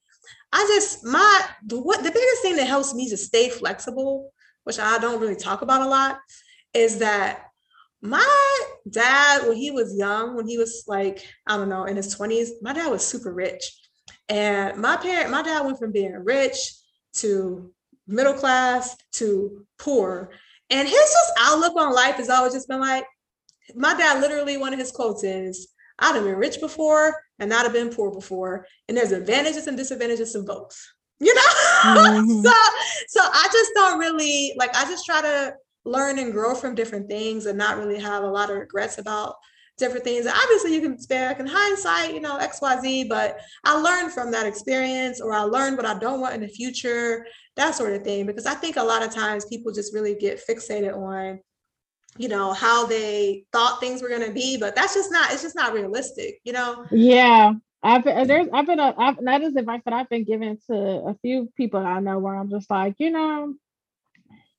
[0.54, 4.32] I just, my, the, what the biggest thing that helps me to stay flexible,
[4.64, 6.18] which I don't really talk about a lot,
[6.74, 7.46] is that
[8.02, 8.60] my
[8.90, 12.50] dad, when he was young, when he was like, I don't know, in his 20s,
[12.62, 13.72] my dad was super rich.
[14.28, 16.74] And my parent, my dad went from being rich
[17.18, 17.72] to
[18.08, 20.32] middle class to poor.
[20.70, 23.06] And his just outlook on life has always just been like,
[23.76, 25.68] my dad literally, one of his quotes is,
[26.02, 28.66] I'd have been rich before and I'd have been poor before.
[28.88, 30.78] And there's advantages and disadvantages in both.
[31.20, 31.42] You know?
[31.82, 32.44] Mhm.
[32.44, 32.54] so
[33.08, 37.10] so I just don't really like I just try to learn and grow from different
[37.10, 39.36] things and not really have a lot of regrets about
[39.78, 40.28] different things.
[40.28, 44.46] Obviously, you can spare back in hindsight, you know, XYZ, but I learned from that
[44.46, 47.26] experience or I learned what I don't want in the future,
[47.56, 48.28] that sort of thing.
[48.28, 51.40] Because I think a lot of times people just really get fixated on,
[52.18, 55.42] you know, how they thought things were going to be, but that's just not, it's
[55.42, 56.86] just not realistic, you know?
[56.92, 57.54] Yeah,
[57.84, 60.74] I've been there's I've been a I've, that is advice that I've been given to
[60.76, 63.56] a few people I know where I'm just like, you know,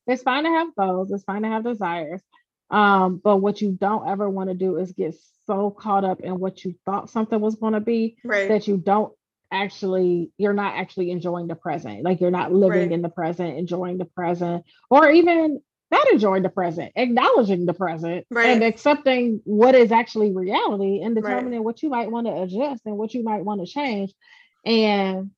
[0.07, 2.23] it's fine to have goals, it's fine to have desires,
[2.71, 5.15] Um, but what you don't ever want to do is get
[5.47, 8.49] so caught up in what you thought something was going to be Right.
[8.49, 9.13] that you don't
[9.53, 12.93] actually you're not actually enjoying the present like you're not living Right.
[12.93, 15.61] in the present enjoying the present or even
[15.93, 18.49] not enjoying the present acknowledging the present Right.
[18.49, 21.23] and accepting what is actually reality and Right.
[21.23, 24.13] determining what you might want to adjust and what you might want to change
[24.65, 25.31] and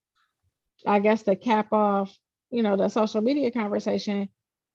[0.87, 2.17] i guess to cap off
[2.51, 4.29] you know the social media conversation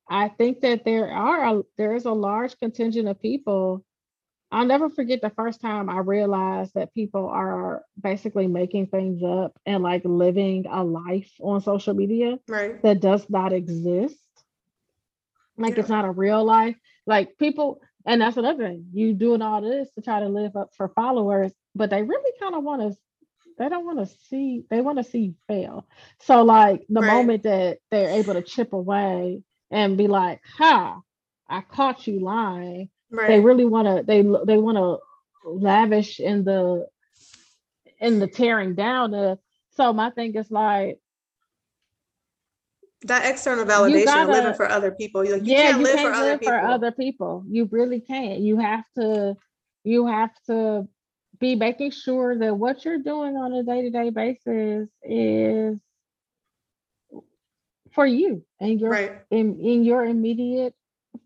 [0.09, 3.83] i think that there are a, there is a large contingent of people
[4.51, 9.55] I'll never forget the first time I realized that people are basically making things up
[9.63, 12.81] and like living a life on social media Right.
[12.81, 14.17] that does not exist.
[15.59, 16.77] Like it's not a real life.
[17.05, 18.87] Like people, and that's another thing.
[18.93, 22.55] You doing all this to try to live up for followers, but they really kind
[22.55, 22.97] of want to.
[23.57, 24.63] They don't want to see.
[24.69, 25.87] They want to see you fail.
[26.19, 27.07] So like the Right.
[27.07, 30.99] moment that they're able to chip away and be like, "Ha,
[31.49, 33.27] I caught you lying." Right.
[33.27, 34.99] they really want to they they want to
[35.45, 36.87] lavish in the
[37.99, 39.39] in the tearing down of
[39.71, 40.99] so my thing is like
[43.03, 45.23] that external validation gotta, living for other people.
[45.23, 46.53] You like you yeah can't you live can't for other live people.
[46.53, 49.35] for other people you really can't you have to
[49.85, 50.87] you have to
[51.39, 55.79] be making sure that what you're doing on a day-to-day basis is
[57.93, 59.21] for you and your Right.
[59.31, 60.73] in, in your immediate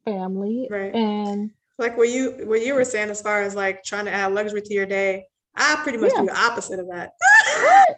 [0.06, 0.94] family Right.
[0.94, 1.50] and
[1.80, 4.62] Like what you what you were saying as far as like trying to add luxury
[4.62, 5.26] to your day.
[5.56, 6.22] I pretty much Yeah.
[6.22, 7.12] do the opposite of that.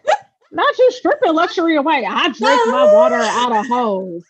[0.55, 2.05] not you stripping luxury away.
[2.07, 4.23] I drink my water out of hose.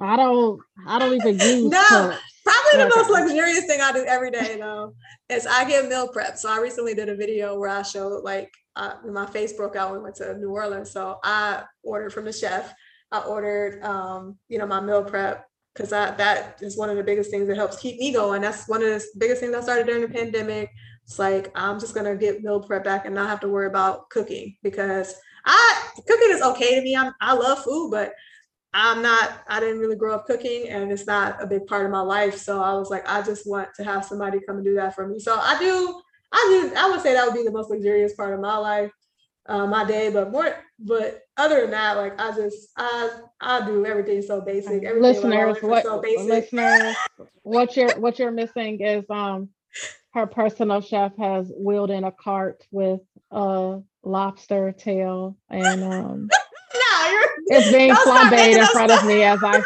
[0.00, 0.60] I don't.
[0.86, 1.78] I don't even use No.
[1.88, 2.18] cups.
[2.44, 4.94] Probably the most luxurious thing I do every day though
[5.30, 6.36] is I get meal prep.
[6.36, 9.90] So I recently did a video where I showed like uh, my face broke out
[9.92, 10.90] when we went to New Orleans.
[10.90, 12.74] So I ordered from the chef.
[13.12, 17.30] I ordered um, you know, my meal prep because that is one of the biggest
[17.30, 18.42] things that helps keep me going.
[18.42, 20.70] That's one of the biggest things I started during the pandemic.
[21.04, 24.10] It's like I'm just gonna get meal prep back and not have to worry about
[24.10, 26.96] cooking because I cooking is okay to me.
[26.96, 28.14] I'm I love food, but
[28.74, 31.92] I'm not, I didn't really grow up cooking and it's not a big part of
[31.92, 32.36] my life.
[32.36, 35.06] So I was like, I just want to have somebody come and do that for
[35.06, 35.20] me.
[35.20, 36.02] So I do,
[36.32, 38.90] I do, I would say that would be the most luxurious part of my life,
[39.46, 40.10] uh, my day.
[40.10, 44.82] But more, but other than that, like I just, I, I do everything so basic.
[44.82, 46.28] Everything Listeners, what so basic.
[46.28, 46.96] listeners,
[47.44, 49.50] what you're what you're missing is um
[50.14, 53.00] her personal chef has wheeled in a cart with
[53.32, 56.28] a lobster tail and um
[56.74, 59.62] No, it's being Don't flambéed in front of me as I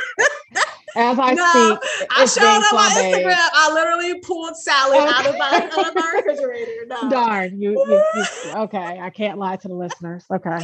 [0.96, 2.08] as I No, speak.
[2.16, 2.90] I showed on my.
[2.96, 3.48] Instagram.
[3.54, 6.86] I literally pulled salad out of my out of my refrigerator.
[6.86, 7.08] No.
[7.08, 8.24] Darn, you, you, you
[8.56, 8.98] okay.
[9.00, 10.24] I can't lie to the listeners.
[10.30, 10.58] Okay.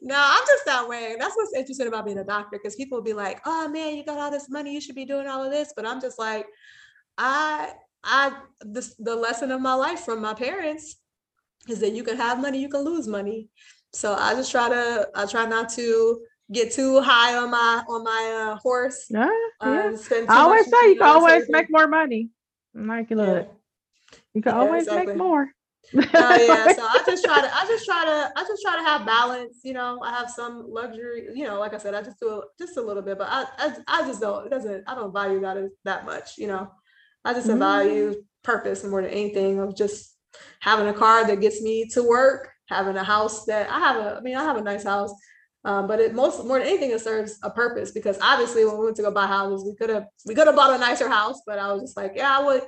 [0.00, 1.16] No, I'm just that way.
[1.18, 4.04] That's what's interesting about being a doctor because people will be like, "Oh man, you
[4.04, 6.46] got all this money, you should be doing all of this." But I'm just like,
[7.18, 7.72] I,
[8.04, 10.96] I, this the lesson of my life from my parents
[11.68, 13.48] is that you can have money, you can lose money.
[13.92, 16.20] So I just try to, I try not to
[16.52, 19.06] get too high on my on my uh, horse.
[19.10, 19.28] Yeah,
[19.62, 19.88] yeah.
[19.88, 22.30] and spend too I always say you can always make more money.
[22.74, 23.52] Like, look, Yeah.
[24.34, 25.14] you can Yeah, always exactly.
[25.14, 25.48] make more.
[25.94, 25.98] Oh
[26.46, 29.04] yeah, so I just try to, I just try to, I just try to have
[29.06, 29.60] balance.
[29.64, 31.28] You know, I have some luxury.
[31.34, 33.44] You know, like I said, I just do a, just a little bit, but I,
[33.58, 34.46] I, I just don't.
[34.46, 34.84] It doesn't.
[34.86, 36.38] I don't value that as that much.
[36.38, 36.70] You know,
[37.24, 37.58] I just Mm.
[37.58, 40.16] value purpose more than anything of just
[40.60, 44.16] having a car that gets me to work, having a house that I have a.
[44.16, 45.12] I mean, I have a nice house.
[45.62, 48.84] Um, but it most more than anything, it serves a purpose because obviously when we
[48.86, 51.42] went to go buy houses, we could have we could have bought a nicer house,
[51.46, 52.62] but I was just like, yeah, I would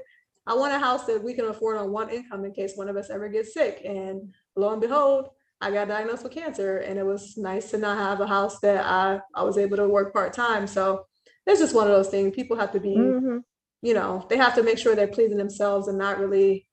[0.46, 2.96] I want a house that we can afford on one income in case one of
[2.96, 3.80] us ever gets sick.
[3.84, 5.28] And lo and behold,
[5.61, 6.78] I got diagnosed with cancer.
[6.78, 9.88] And it was nice to not have a house that I, I was able to
[9.88, 10.66] work part-time.
[10.66, 11.07] So
[11.46, 12.34] it's just one of those things.
[12.34, 13.44] People have to be, Mhm.
[13.83, 16.66] You know, they have to make sure they're pleasing themselves and not really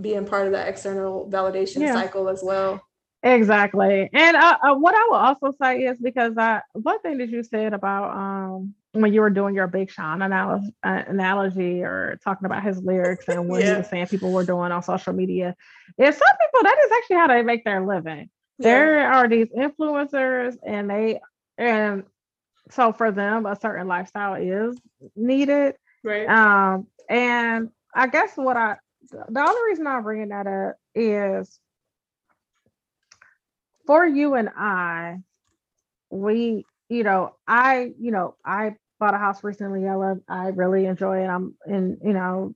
[0.00, 1.92] being part of that external validation Yeah.
[1.92, 2.80] cycle as well.
[3.22, 4.10] Exactly.
[4.12, 7.42] And uh, uh, what I will also say is because I one thing that you
[7.42, 12.46] said about um when you were doing your Big Sean anal- uh, analogy or talking
[12.46, 15.56] about his lyrics and what he was saying people were doing on social media,
[15.98, 18.28] is some people that is actually how they make their living.
[18.58, 18.68] Yeah.
[18.68, 21.20] There are these influencers and they
[21.56, 22.04] and
[22.70, 24.78] so for them a certain lifestyle is
[25.16, 25.74] needed.
[26.04, 26.28] Right.
[26.28, 28.76] Um, and I guess what I,
[29.10, 31.58] the only reason I'm bringing that up is
[33.86, 35.18] for you and I,
[36.10, 39.88] we, you know, I, you know, I bought a house recently.
[39.88, 41.26] I love, I really enjoy it.
[41.26, 42.54] I'm in, you know,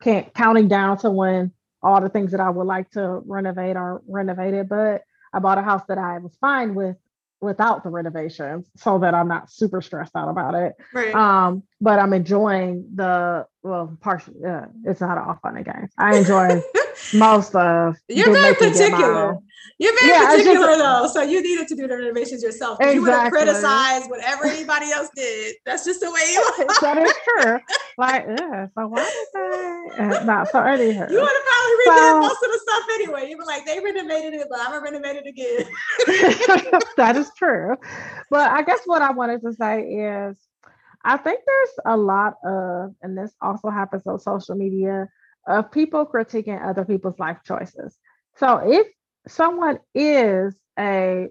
[0.00, 4.02] can't counting down to when all the things that I would like to renovate are
[4.08, 6.96] renovated, but I bought a house that I was fine with
[7.44, 11.14] without the renovations so that I'm not super stressed out about it Right.
[11.14, 15.90] um but i'm enjoying the well, partially, yeah, it's not all fun and games.
[15.96, 16.62] I enjoy
[17.14, 17.96] most of.
[18.08, 19.38] You're very particular.
[19.78, 22.78] You're very yeah, particular just, though, so you needed to do the renovations yourself.
[22.78, 22.94] Exactly.
[22.94, 25.56] You would have criticized whatever anybody else did.
[25.64, 26.66] That's just the way you are.
[26.82, 27.58] that is true.
[27.96, 28.66] Like, yeah.
[28.76, 30.16] So why did they?
[30.16, 31.06] Uh, not so anyhow.
[31.08, 33.30] You would have probably redid so, most of the stuff anyway.
[33.30, 36.82] You were like, they renovated it, but I'm gonna renovate it again.
[36.98, 37.76] that is true.
[38.30, 40.36] But I guess what I wanted to say is
[41.04, 45.08] I think there's a lot of, and this also happens on social media,
[45.46, 47.98] of people critiquing other people's life choices.
[48.36, 48.86] So if
[49.28, 51.28] someone is a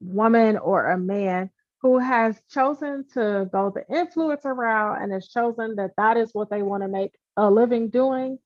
[0.00, 1.50] woman or a man
[1.82, 6.50] who has chosen to go the influencer route and has chosen that that is what
[6.50, 8.38] they want to make a living doing,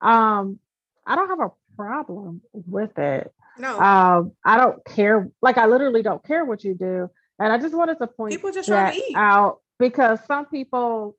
[0.00, 0.60] um,
[1.04, 3.32] I don't have a problem with it.
[3.58, 5.30] No, um, I don't care.
[5.42, 8.52] Like I literally don't care what you do, and I just wanted to point people
[8.52, 11.14] just that out because some people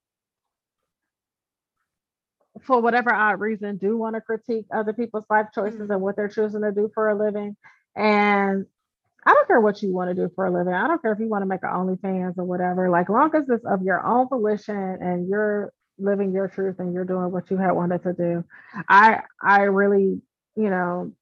[2.64, 5.92] for whatever odd reason do want to critique other people's life choices mm-hmm.
[5.92, 7.56] and what they're choosing to do for a living
[7.96, 8.66] and
[9.24, 10.74] I don't care what you want to do for a living.
[10.74, 12.92] I don't care if you want to make an OnlyFans or whatever.
[12.92, 17.06] Like long as it's of your own volition and you're living your truth and you're
[17.06, 18.44] doing what you had wanted to do.
[18.88, 20.22] I I really,
[20.56, 21.14] you know,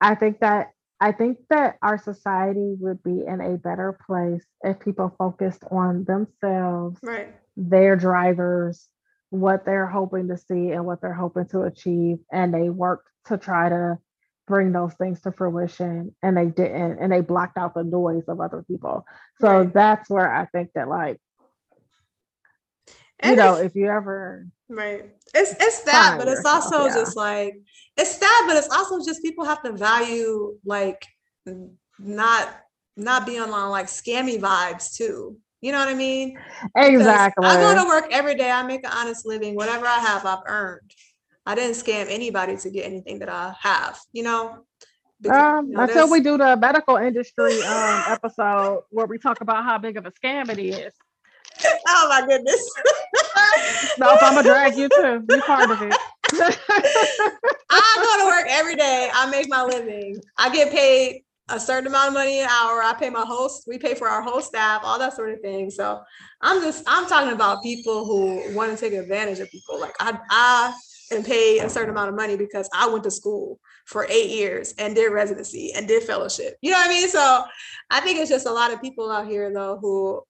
[0.00, 0.72] I think that
[1.02, 6.04] I think that our society would be in a better place if people focused on
[6.04, 7.34] themselves, right.
[7.56, 8.88] their drivers,
[9.30, 13.36] what they're hoping to see and what they're hoping to achieve, and they worked to
[13.36, 13.98] try to
[14.46, 18.40] bring those things to fruition and they didn't and they blocked out the noise of
[18.40, 19.04] other people.
[19.40, 19.74] So right.
[19.74, 21.20] that's where I think that like
[23.22, 26.94] and you know, if you ever right, it's it's that, but it's also yeah.
[26.94, 27.54] just like
[27.96, 31.06] it's that, but it's also just people have to value like
[31.98, 32.60] not
[32.96, 35.38] not be on like scammy vibes too.
[35.60, 36.38] You know what I mean?
[36.76, 37.46] Exactly.
[37.46, 38.50] I go to work every day.
[38.50, 39.54] I make an honest living.
[39.54, 40.90] Whatever I have, I've earned.
[41.46, 43.98] I didn't scam anybody to get anything that I have.
[44.12, 44.64] You know.
[45.30, 49.62] Um, you know, until we do the medical industry um, episode where we talk about
[49.62, 50.92] how big of a scam it is.
[51.88, 52.70] Oh my goodness.
[53.98, 55.24] no, I'm gonna drag you too.
[55.28, 55.96] You part of it.
[57.70, 59.10] I go to work every day.
[59.12, 60.20] I make my living.
[60.38, 62.82] I get paid a certain amount of money an hour.
[62.82, 63.64] I pay my host.
[63.66, 65.70] We pay for our whole staff, all that sort of thing.
[65.70, 66.00] So
[66.40, 69.78] I'm just I'm talking about people who want to take advantage of people.
[69.80, 70.74] Like I I
[71.12, 74.74] am paid a certain amount of money because I went to school for eight years
[74.78, 76.56] and did residency and did fellowship.
[76.62, 77.08] You know what I mean?
[77.08, 77.44] So
[77.90, 80.22] I think it's just a lot of people out here though who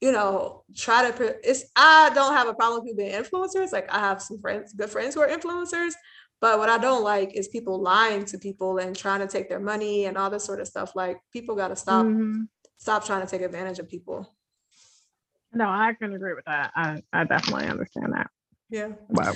[0.00, 1.48] you know, try to.
[1.48, 3.72] It's I don't have a problem with people being influencers.
[3.72, 5.92] Like I have some friends, good friends who are influencers.
[6.40, 9.60] But what I don't like is people lying to people and trying to take their
[9.60, 10.96] money and all this sort of stuff.
[10.96, 12.42] Like people got to stop, mm-hmm.
[12.78, 14.34] stop trying to take advantage of people.
[15.52, 16.72] No, I can agree with that.
[16.74, 18.30] I, I definitely understand that.
[18.70, 18.92] Yeah.
[19.08, 19.34] Wow.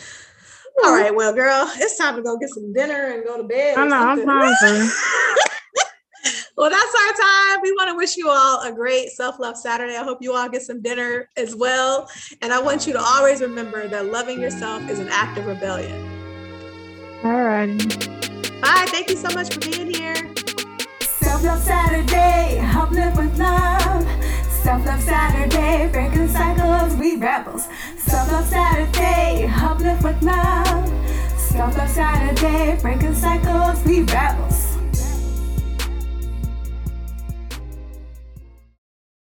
[0.82, 3.76] All right, well, girl, it's time to go get some dinner and go to bed.
[3.76, 4.88] I know, I'm hungry.
[6.56, 7.60] well, that's our time.
[7.62, 9.96] We want to wish you all a great self love Saturday.
[9.96, 12.08] I hope you all get some dinner as well.
[12.42, 16.00] And I want you to always remember that loving yourself is an act of rebellion.
[17.24, 17.76] All right.
[18.60, 18.86] Bye.
[18.88, 20.14] Thank you so much for being here.
[21.00, 22.60] Self love Saturday.
[22.60, 24.06] Uplift with love.
[24.48, 25.90] Self love Saturday.
[25.90, 26.94] Breaking cycles.
[26.94, 27.66] We rebels.
[27.98, 29.50] Self love Saturday.
[29.52, 30.88] Uplift with love.
[31.36, 32.78] Self love Saturday.
[32.80, 33.84] Breaking cycles.
[33.84, 34.73] We rebels.